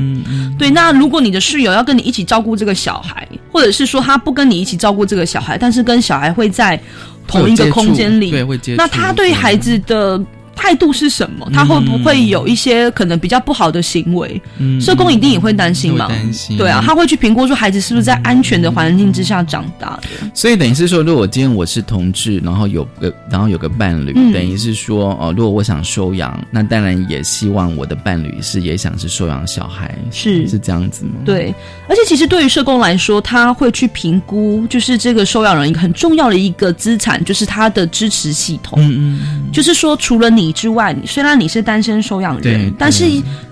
[0.58, 6.78] 对，那如果你的室友要跟你一起照顾这个小孩，或者是说他不跟你一起照顾这个小孩，但是跟小孩会在
[7.26, 10.20] 同一个空间里，对，会那他对孩子的。
[10.60, 11.48] 态度是什么？
[11.54, 14.40] 他会不会有一些可能比较不好的行为？
[14.78, 16.06] 社工一定也会担心嘛？
[16.06, 16.54] 担心。
[16.58, 20.30] 对啊，他会去评估说孩子是不是在安全的环境之下长大的。
[20.34, 31.12] 所以等于是说，如果今天我是同志，然后有个然后有个伴侣，等于是说，哦，如果我想收养，那当然也希望我的伴侣是也想是收养小孩，是是这样子吗？
[31.24, 31.54] 对。
[31.88, 38.78] 而且其实对于社工来说，他会去评估，就是这个收养人一个很重要的一个资产，就是他的支持系统。
[38.78, 39.50] 嗯嗯。
[39.50, 40.49] 就是说，除了你。
[40.52, 43.04] 之外，虽然你是单身收养人，但是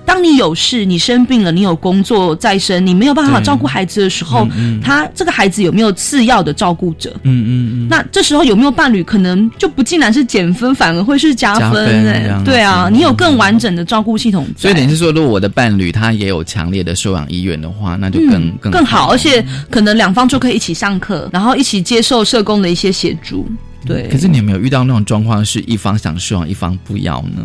[0.04, 4.48] 当你有事、你生病了、你有工作在身，你没有办法照顾孩子的时候，
[4.82, 7.10] 他这个孩子有没有次要的照顾者？
[7.24, 7.88] 嗯嗯嗯。
[7.88, 12.42] 那这时候有没有伴侣，可能就不竟然是减分，反而会是加分哎。
[12.44, 14.46] 对啊，你有更完整的照顾系统。
[14.56, 23.46] 所以等于是说，如果我的伴侣他也有强烈的收养意愿的话，那就更更更好，而且可能两方就可以一起上课，然后一起接受社工的一些协助。
[23.86, 27.42] 对，可是你有没有遇到那种状况，是一方想希望，一方不要呢？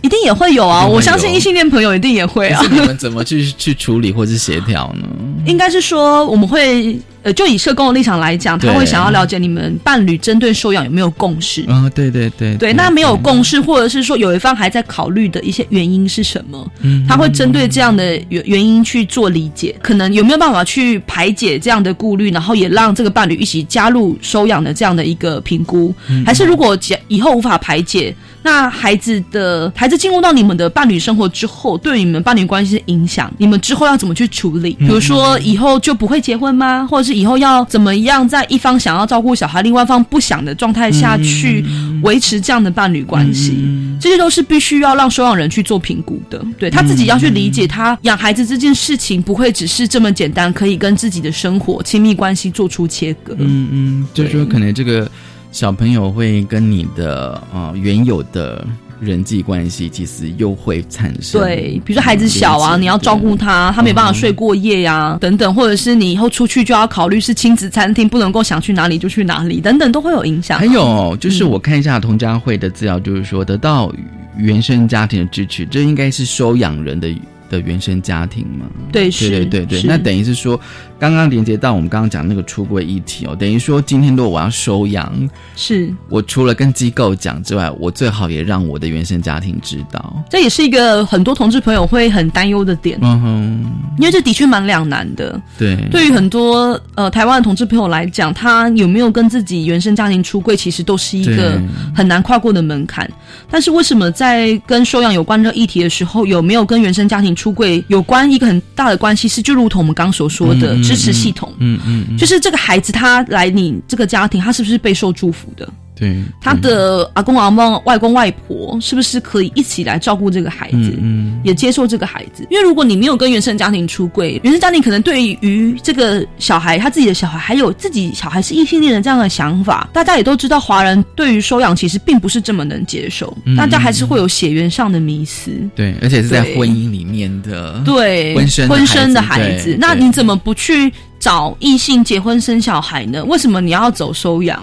[0.00, 0.84] 一定也会有啊！
[0.84, 2.62] 我相信异性恋朋友一定也会啊。
[2.70, 5.06] 你们怎么去去处理或是协调呢？
[5.46, 11.90] 应该是说，我们会呃，就以社工的立场来讲，他会想要了解你们伴侣针对收养有没有共识啊？
[11.94, 16.70] 对对对对，那没有共识，或者是说有一方还在考虑的一些原因是什么？
[16.82, 25.94] 嗯，他会针对这样的原原因去做理解，可能有没有办法去排解这样的顾虑，然后也让这个伴侣一起加入收养的这样的一个评估？
[26.26, 26.76] 还是如果
[27.08, 28.14] 以后无法排解？
[28.46, 34.74] 那孩子的孩子进入到你们的伴侣生活之后，对你们伴侣关系的影响，你们之后要怎么去处理？
[34.74, 36.86] 比如说以后就不会结婚吗？
[36.90, 41.64] 或者是以后要怎么样，在一方想要照顾小孩，另外一方不想的状态下去
[42.02, 43.56] 维持这样的伴侣关系？
[44.00, 46.44] 这些都是必须要让收养人去做评估的。
[46.58, 53.34] 对他自己要去理解，他养孩子这件事情不会只是这么简单，可以跟自己的生活亲密关系做出切割。
[53.38, 55.08] 嗯嗯，就是说可能这个。
[55.52, 58.66] 小朋友会跟你的啊原有的
[59.04, 70.58] 人际关系，其实又会产生对，比如说孩子小啊，你要照顾他，他没办法睡过夜呀，等等，或者是你以后出去就要考虑是亲子餐厅，不能够想去哪里就去哪里，等等，都会有影响。
[70.58, 73.92] 还有就是我看一下童家慧的资料，就是说得到
[74.36, 77.08] 原生家庭的支持，这应该是收养人的。
[77.50, 78.64] 的原生家庭嘛。
[78.90, 79.82] 对，对对对对。
[79.82, 80.58] 那等于是说，
[81.04, 85.12] 刚刚连接到我们刚刚讲那个出柜议题哦，等于说今天如果我要收养，
[85.54, 90.24] 是我除了跟机构讲之外，我最好也让我的原生家庭知道。
[90.30, 95.38] 这也是一个很多同志朋友会很担忧的点，嗯哼，因为这的确蛮两难的。
[95.58, 101.60] 对，对于很多呃台湾的同志朋友来讲，他有没有跟自己原生家庭出柜，其实都是一个
[101.94, 103.06] 很难跨过的门槛。
[103.50, 109.28] 但是为什么在跟收养有关这议题的时候，有没有跟原生家庭出柜有关一个很大的关系？
[109.28, 115.68] 是就如同我们刚所说的支持系统，嗯嗯，就是这个孩子他来你这个家庭，他是不是备受祝福的？
[115.94, 122.44] 对，他的阿公阿妈、外公外婆是不是可以一起来照顾这个孩子，嗯，也接受这个孩子？
[122.50, 135.52] 因为如果你没有跟原生家庭出柜，原生家庭可能对于这个小孩他自己的小孩，还有自己小孩是异性恋的这样的想法，大家也都知道，华人对于收养其实并不是这么能接受，大家还是会有血缘上的迷思。
[135.76, 143.24] 对，而且是在婚姻里面的，对，婚生婚生的孩子，那你怎么不去找异性结婚生小孩呢？
[143.26, 144.60] 为什么你要走收养？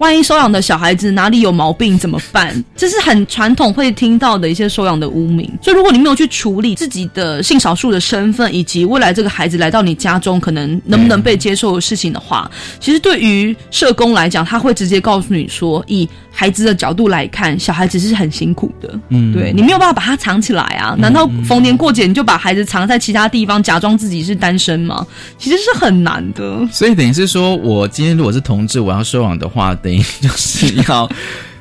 [0.00, 2.64] 万一收养的小孩子哪里有毛病怎么办？
[2.74, 5.46] 这是很传统会听到的一些收养的污名。
[5.62, 18.98] 所以如果你没有去处理自己的性少数的身份，以及未来这个孩子来到你家中可能能不能被接受的事情的话，其实对于社工来讲，他会直接告诉你说，以孩子的角度来看，小孩子是很辛苦的。
[19.10, 20.96] 嗯，对你没有办法把他藏起来啊？
[20.98, 25.06] 难道逢年过节你就把孩子藏在其他地方，假装自己是单身吗？
[25.36, 26.66] 其实是很难的。
[26.72, 31.08] 所以等于是说，我今天如果是同志，我要收养的话，等于就是要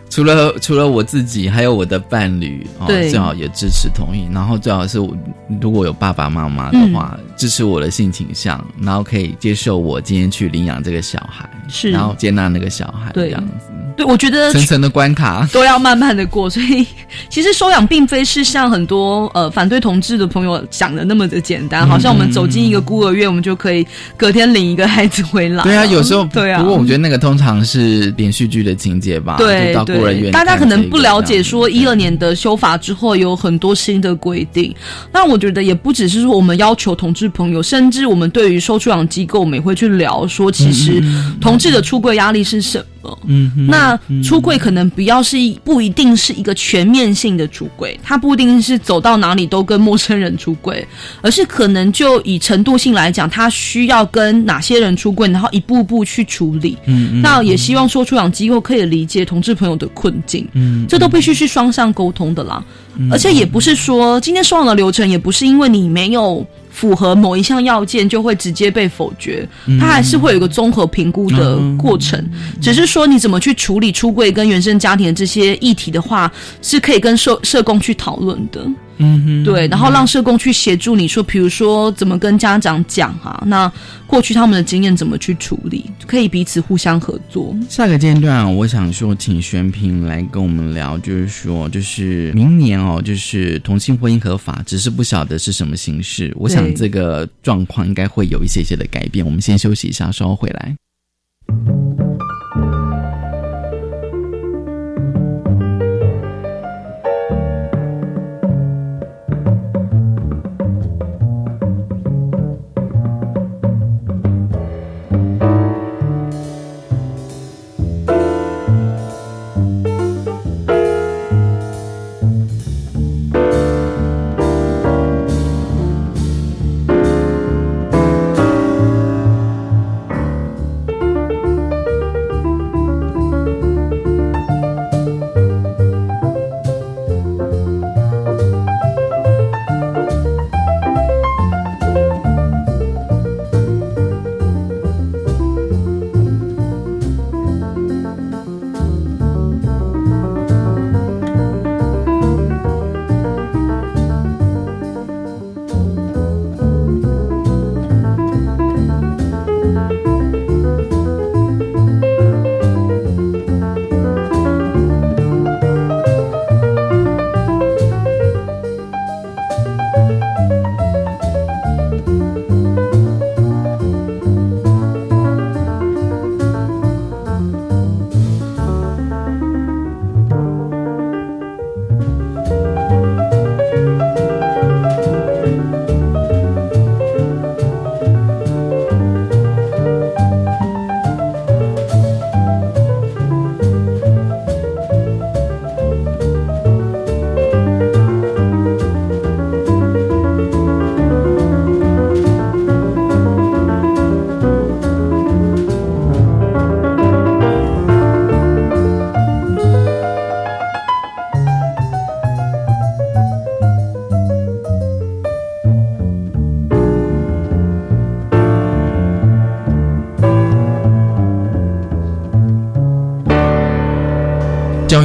[0.10, 4.28] 除了除了我自己，还有我的伴侣，哦，最好也支持同意。
[4.34, 5.16] 然后最好是我
[5.62, 13.54] 如果有爸爸妈妈的话，支持我的性倾向，然后可以接受我今天去领养这个小孩，是，然后接纳那个小孩，这样子。
[13.96, 16.88] 对，我觉得层层的关卡都要慢慢的过， 所以
[17.30, 23.86] 其实收养并非是像很多呃反对同志的朋友讲的那么的简单，好像我们走进一个孤儿院，我们就可以
[24.16, 25.64] 隔天领一个孩子回来。
[25.64, 26.62] 对啊，有时候对啊。
[26.62, 29.36] 不过我觉得那个通常是连续剧的情节吧。
[29.38, 29.99] 对到孤
[30.32, 34.74] 大家可能不了解，说一二年的修法之后有很多新的规定。
[35.12, 41.04] 那我觉得也不只是说我们要求同志朋友，甚至我们对于收出养机构，我们也会去聊说，其实
[41.40, 43.20] 同志的出柜压力是什么？
[43.28, 44.70] 嗯，那出柜可。
[44.70, 50.88] 能不要是不一定是一个全面性的出柜，他不一定是走到哪里都跟陌生人出柜，
[51.24, 56.78] 而是可能就以程度性来讲，他需要跟哪些人出柜，然后一步步去处理。
[56.86, 60.48] 嗯，那也希望说出养机构可以理解同志朋友的困境。
[60.54, 62.64] 嗯，这都必须是双向沟通的啦，
[63.12, 66.46] 而且也不是说今天收养的流程，也不是因为你没有。
[66.70, 69.48] 符合某一项要件就会直接被否决，
[69.80, 72.24] 它还是会有一个综合评估的过程。
[72.62, 78.66] 只是说你怎么去处理出柜跟原生家庭的这些议题的话，是可以跟社社工去讨论的。
[79.02, 83.72] 嗯哼，对，然后让社工去协助你说，比如说怎么跟家长讲哈，那
[84.06, 87.56] 过去他们的经验怎么去处理，可以彼此互相合作。
[87.70, 96.34] 下个阶段，我想说，请玄平来跟我们聊，就是说，就是明年哦，就是同性婚姻合法，只是不晓得是什么形式。
[96.36, 99.26] 我想这个状况应该会有一些些的改变。
[99.26, 100.76] 我们先休息一下，稍后回来。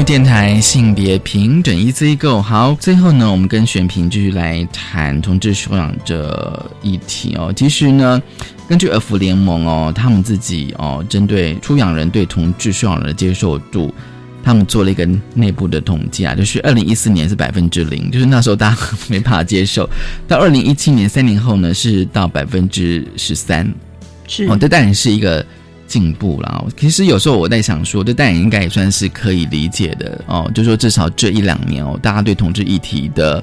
[0.04, 2.42] 电台性别平等一 Go。
[2.42, 7.50] 好，最后呢，我们跟选平继续来谈同志收养这议题哦。
[7.56, 8.22] 其实呢，
[8.68, 13.94] 根据儿福联盟哦，他们自己哦，针对出养人对同志收养人的接受度，
[14.42, 18.78] 他们做了一个内部的统计啊，就是二零一四年是百分之零，就是那时候大家
[19.08, 19.88] 没办法接受。
[20.28, 23.66] 到二零一七年三年后呢，是到百分之十三，
[24.28, 25.44] 是哦，这当然是一个。
[25.86, 30.50] 进步了，其实有时候我在想说，这但然应该也算是可以理解的哦。
[30.54, 33.42] 就说至少这一两年哦，大家对同志议题的。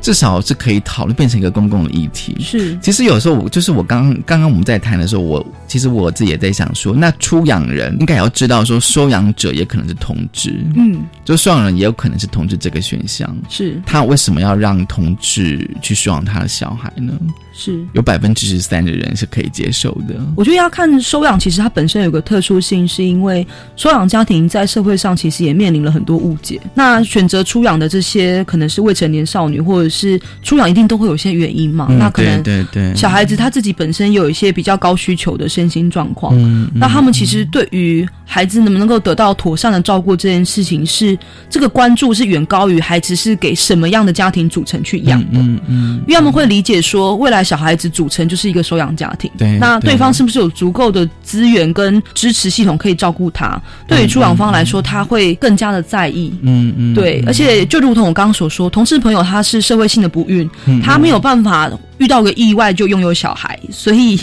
[0.00, 2.36] 至少是可以讨论变成一个公共的议题。
[2.40, 10.64] 是，其实有时候我就是我刚刚刚我们在谈的时候，我其实我自己也在想说，那出养人应该也要知道说，收养者也可能是同志。
[10.76, 13.36] 嗯，就收养人也有可能是同志这个选项。
[13.48, 17.12] 是，他为什么要让同志去收养他的小孩呢？
[17.52, 20.14] 是有百分之十三的人是可以接受的。
[20.34, 23.46] 我觉得要看收养，其实它本身有个特殊性，是因为
[23.76, 26.58] 收养家庭在社会上其实也面临了很多误解。
[26.72, 31.88] 那选择出养的这些可能是未成年少女，或者是出养，一定都会有些原因嘛。
[31.98, 36.34] 那可能对对小孩子他自己本身有一些比较高需求的身心状况。
[36.38, 41.18] 嗯，那他们其实对于孩子能不能够得到妥善的照顾这件事情，是
[41.48, 45.40] 这个关注是远高于孩子是给什么样的家庭组成去养的。
[45.40, 49.30] 嗯嗯，因为他们会理解说，未来小孩子组成就是一个收养家庭。
[49.36, 53.60] 对，那对方是不是有足够的资源跟支持系统可以照顾他？
[53.88, 56.32] 对于出养方来说，他会更加的在意。
[56.42, 60.48] 嗯嗯，对，而且就如同我刚刚所说，同事朋友他是社会性的不孕，
[60.82, 64.18] 他没有办法遇到个意外就拥有小孩，所以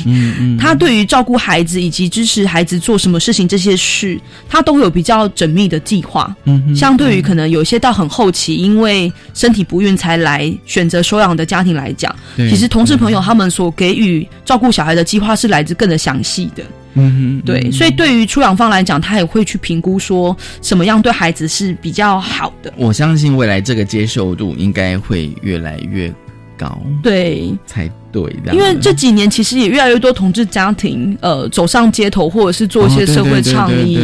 [0.59, 6.35] 他对于照顾孩子以及支持孩子做什么事情这些事，他都有比较缜密的计划。
[6.45, 16.63] 嗯，相对于可能有些到很后期，因为身体不孕才来选择收养的家庭来讲，其实同事朋友他们所给予照顾小孩的计划是来自更的详细的。
[16.97, 22.73] 嗯哼，对，所以对于出养方来讲，他也会去评估说什么样对孩子是比较好的。
[22.77, 26.13] 我相信未来这个接受度应该会越来越
[26.57, 27.89] 高，对，才
[28.25, 28.53] 对。
[28.53, 33.99] 因为这几年其实也越来越多同志家庭呃走上街头，或者是做一些社会倡议，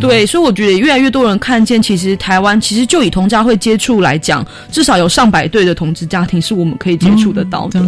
[0.00, 7.80] 对，所以我觉得越来越多人看见，其实台湾其实就以同家会接触来讲，至少有上百对的同志家庭是我们可以接触得到的。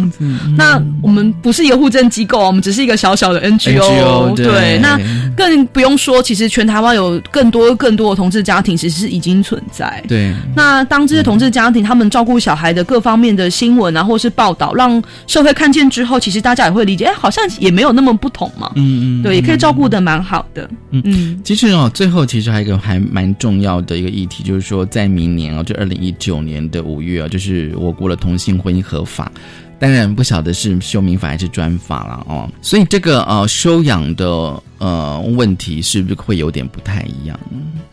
[0.57, 4.35] 那我们不是一个护政机构啊，我们只是一个小小的 NGO。
[4.35, 4.99] 对，那
[5.35, 10.03] 更不用说，其实全台湾有更多更多的同志家庭，其实是已经存在。
[10.07, 18.71] 对，那当这些同志家庭他们照顾小孩的各方面的新闻啊，或是报道，让社会看见之后，其实大家也会理解，哎，好像也没有那么不同嘛。
[18.75, 20.69] 嗯嗯，对，也可以照顾的蛮好的。
[20.91, 29.31] 嗯嗯，其实哦，最后其实还有一个还蛮重要的一个议题，就是说在明年哦，就二零一九年的五月啊，就是我国的同性婚姻合法。
[29.79, 37.39] 当然不晓得是修民法还是专法了哦，所以这个呃收养的呃问题是不是会有点不太一样？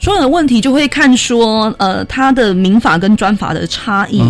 [0.01, 4.23] 所有的问题就会看说呃它的民法跟专法的差异。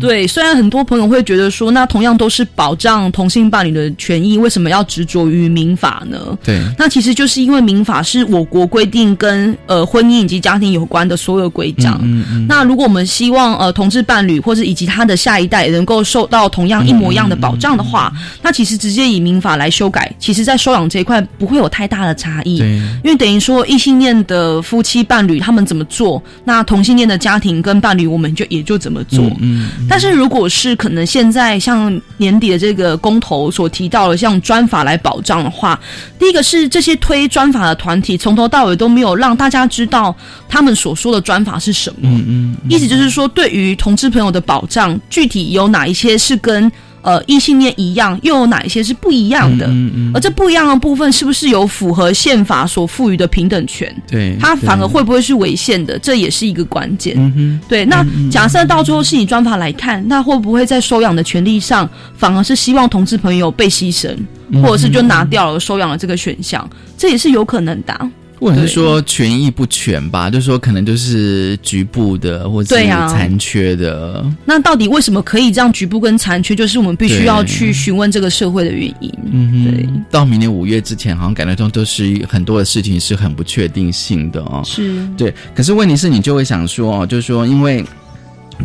[0.00, 6.36] 对，虽然很多朋友会觉得说，那同样都是保障同性伴侣的权益，为什么要执着于民法呢？
[6.42, 11.98] 对，那其实就是因为民法是我国规定跟呃婚姻以及家庭有关的所有规章。
[12.02, 12.46] 嗯嗯。
[12.48, 22.56] 那如果我们希望呃同志伴侣或者以及他的下一代能够受到同样一模一样的保障的话，那其实直接以民法来修改，其实在收养这一块不会有太大的差异。
[22.56, 29.24] 因为等于说异性恋的夫妻伴侣他们怎么做，那同性恋的家庭跟伴侣我们就也就怎么做。
[29.40, 29.68] 嗯。
[29.88, 35.78] 但是如果是可能现在像年底的这个公投所提到的像专法来保障的话，
[36.18, 40.14] 第一个是这些推专法的团体从头到尾都没有让大家知道
[40.48, 41.96] 他们所说的专法是什么。
[42.04, 42.56] 嗯嗯。
[42.68, 46.70] 意思就是说，对于同志朋友的保障，具体有哪一些是跟
[47.04, 49.66] 呃，异性恋一样，又有哪一些是不一样的？
[49.66, 53.94] 嗯嗯，而这不一样的部分，是不是有符合宪法所赋予的平等权？
[54.10, 55.98] 对，它反而会不会是违宪的？
[55.98, 57.14] 这也是一个关键。
[57.18, 57.84] 嗯，对。
[57.84, 61.86] 那假设到最后是以专法来看，那会不会在收养的权利上，
[62.16, 64.16] 反而是希望同志朋友被牺牲，
[64.62, 66.66] 或者是就拿掉了收养的这个选项？
[66.96, 68.10] 这也是有可能的。
[68.44, 74.22] 或者是说权益不全吧，就是说可能就是局部的，或者是残缺的。
[74.44, 76.54] 那到底为什么可以这样局部跟残缺？
[76.54, 79.10] 就是我们必须要去询问这个社会的原因。
[79.32, 79.88] 嗯，对。
[80.10, 84.62] 到明年五月之前，好像感觉中都是很多的事情是很不确定性的哦。
[84.62, 85.32] 是对。
[85.54, 87.82] 可是问题是你就会想说哦，就是说，因为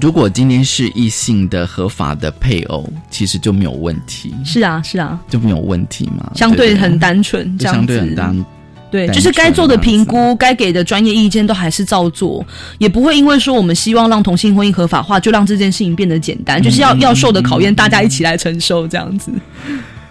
[0.02, 4.36] 如果今天是异性的合法的配偶，其实就没有问题。
[4.44, 6.32] 是啊，是啊，就没有问题嘛。
[6.36, 8.46] 相对很单纯，这样相对很单。
[8.92, 12.46] 对，就是该做的评估，该给的专业意见都还是照做，
[12.78, 19.32] 也不会因为说我们希望让同性婚姻合法化，就让这件事情变得简单，就是要要受的考验，大家一起来承受这样子。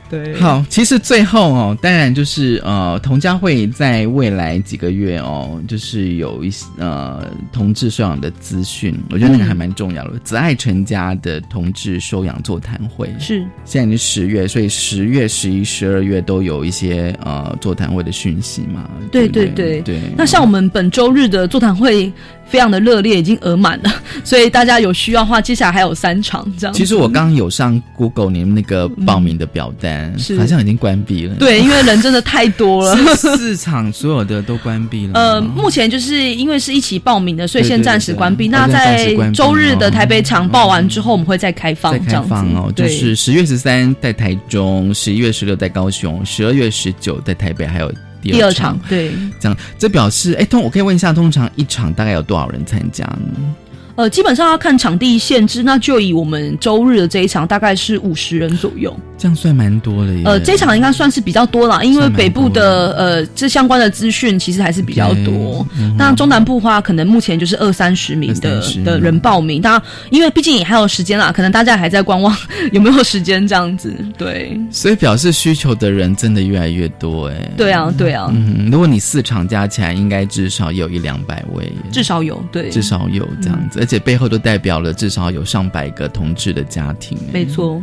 [0.09, 10.19] 对，好，其实最后哦，当然就是呃，童家会在未来几个月哦，就是有一些呃同志收养的资讯，我觉得那个还蛮重要的。
[10.21, 18.89] 子爱成家的同志收养座谈会是现在已经十月，所以十月、十一、十二月都有一些呃座谈会的讯息嘛。
[19.13, 20.01] 对对对对。
[20.17, 22.13] 那像我们本周日的座谈会。
[22.49, 23.94] 非常的热烈，已经额满了，
[24.24, 26.74] 所以大家有需要的话，接下来还有三场这样。
[26.74, 31.34] 其实我刚刚有上 Google 你们那个报名的表单，好像已经关闭了。
[31.36, 35.12] 对，因为人真的太多了，四场所有的都关闭了。
[35.14, 38.49] 呃，目前就是因为是一起报名的，所以先暂时关闭。
[38.49, 41.92] 那在周日的台北场报完之后，我们会再开放。
[41.92, 47.92] 再开放哦，就是十月十三在台中，十一月十六在高雄，十二月十九在台北，还有。
[48.21, 53.55] 第二场，对，这样这表示，哎，通我可以问一下，通常一场大概有多少人参加呢？
[53.99, 58.96] 呃，基本上要看场地限制，那就以我们周日的这一场，大概是五十人左右。
[59.18, 60.22] 这样算蛮多的耶。
[60.24, 65.66] 呃，这场应该算是比较多啦，因为北部的呃这相关的资讯其实还是比较多。
[65.96, 69.61] 那中南部的话，可能目前就是二三十名的的人报名。
[69.61, 72.32] 当然，因为毕竟也还有时间啦，可能大家还在观望
[72.70, 73.92] 有没有时间这样子。
[74.16, 77.34] 对，所以表示需求的人真的越来越多哎。
[77.57, 78.30] 对啊，对啊。
[78.32, 81.68] 嗯，如果你四场加起来，应该至少有一两百位。
[81.90, 83.80] 至少有，对，至少有这样子。
[83.80, 87.82] 而且背后都代表了至少有上百个同志的家庭，没错，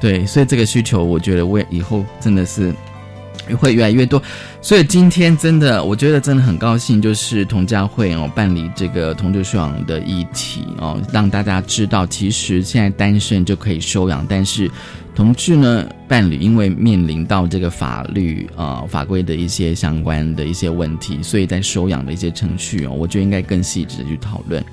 [0.00, 2.74] 对，所以这个需求，我觉得为以后真的是
[3.58, 4.20] 会越来越多。
[4.62, 14.70] 所以今天真的，我觉得真的很高兴，就是同家会哦办理这个同志收养的议题哦，让大家知道，其实现在单身就可以收养，但是
[15.14, 24.64] 同志呢伴侣因为面临到这个法律啊法规的一些相关的一些问题，所以在收养的一些程序哦，我觉得应该更细致的去讨论。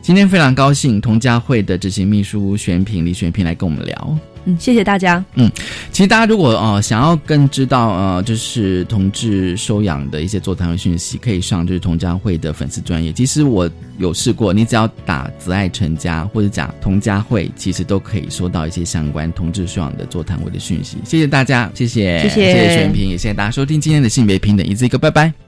[0.00, 4.18] 今天非常高兴，童家会的执行秘书选品李选平来跟我们聊。
[4.44, 5.22] 嗯，谢谢大家。
[5.34, 5.50] 嗯，
[5.92, 13.12] 其实大家如果呃想要更知道呃就是同志收养的一些座谈会讯息，可以上就是童家会的粉丝专业。
[13.12, 13.68] 其实我
[13.98, 20.96] 有试过，你只要打“子爱成家”或者讲“同家会”，其实都可以收到一些相关同志收养的座谈会的讯息。
[21.04, 25.47] 谢谢大家，谢谢，谢谢谢谢选品，也谢谢大家收听今天的性别平等一字一个，拜拜。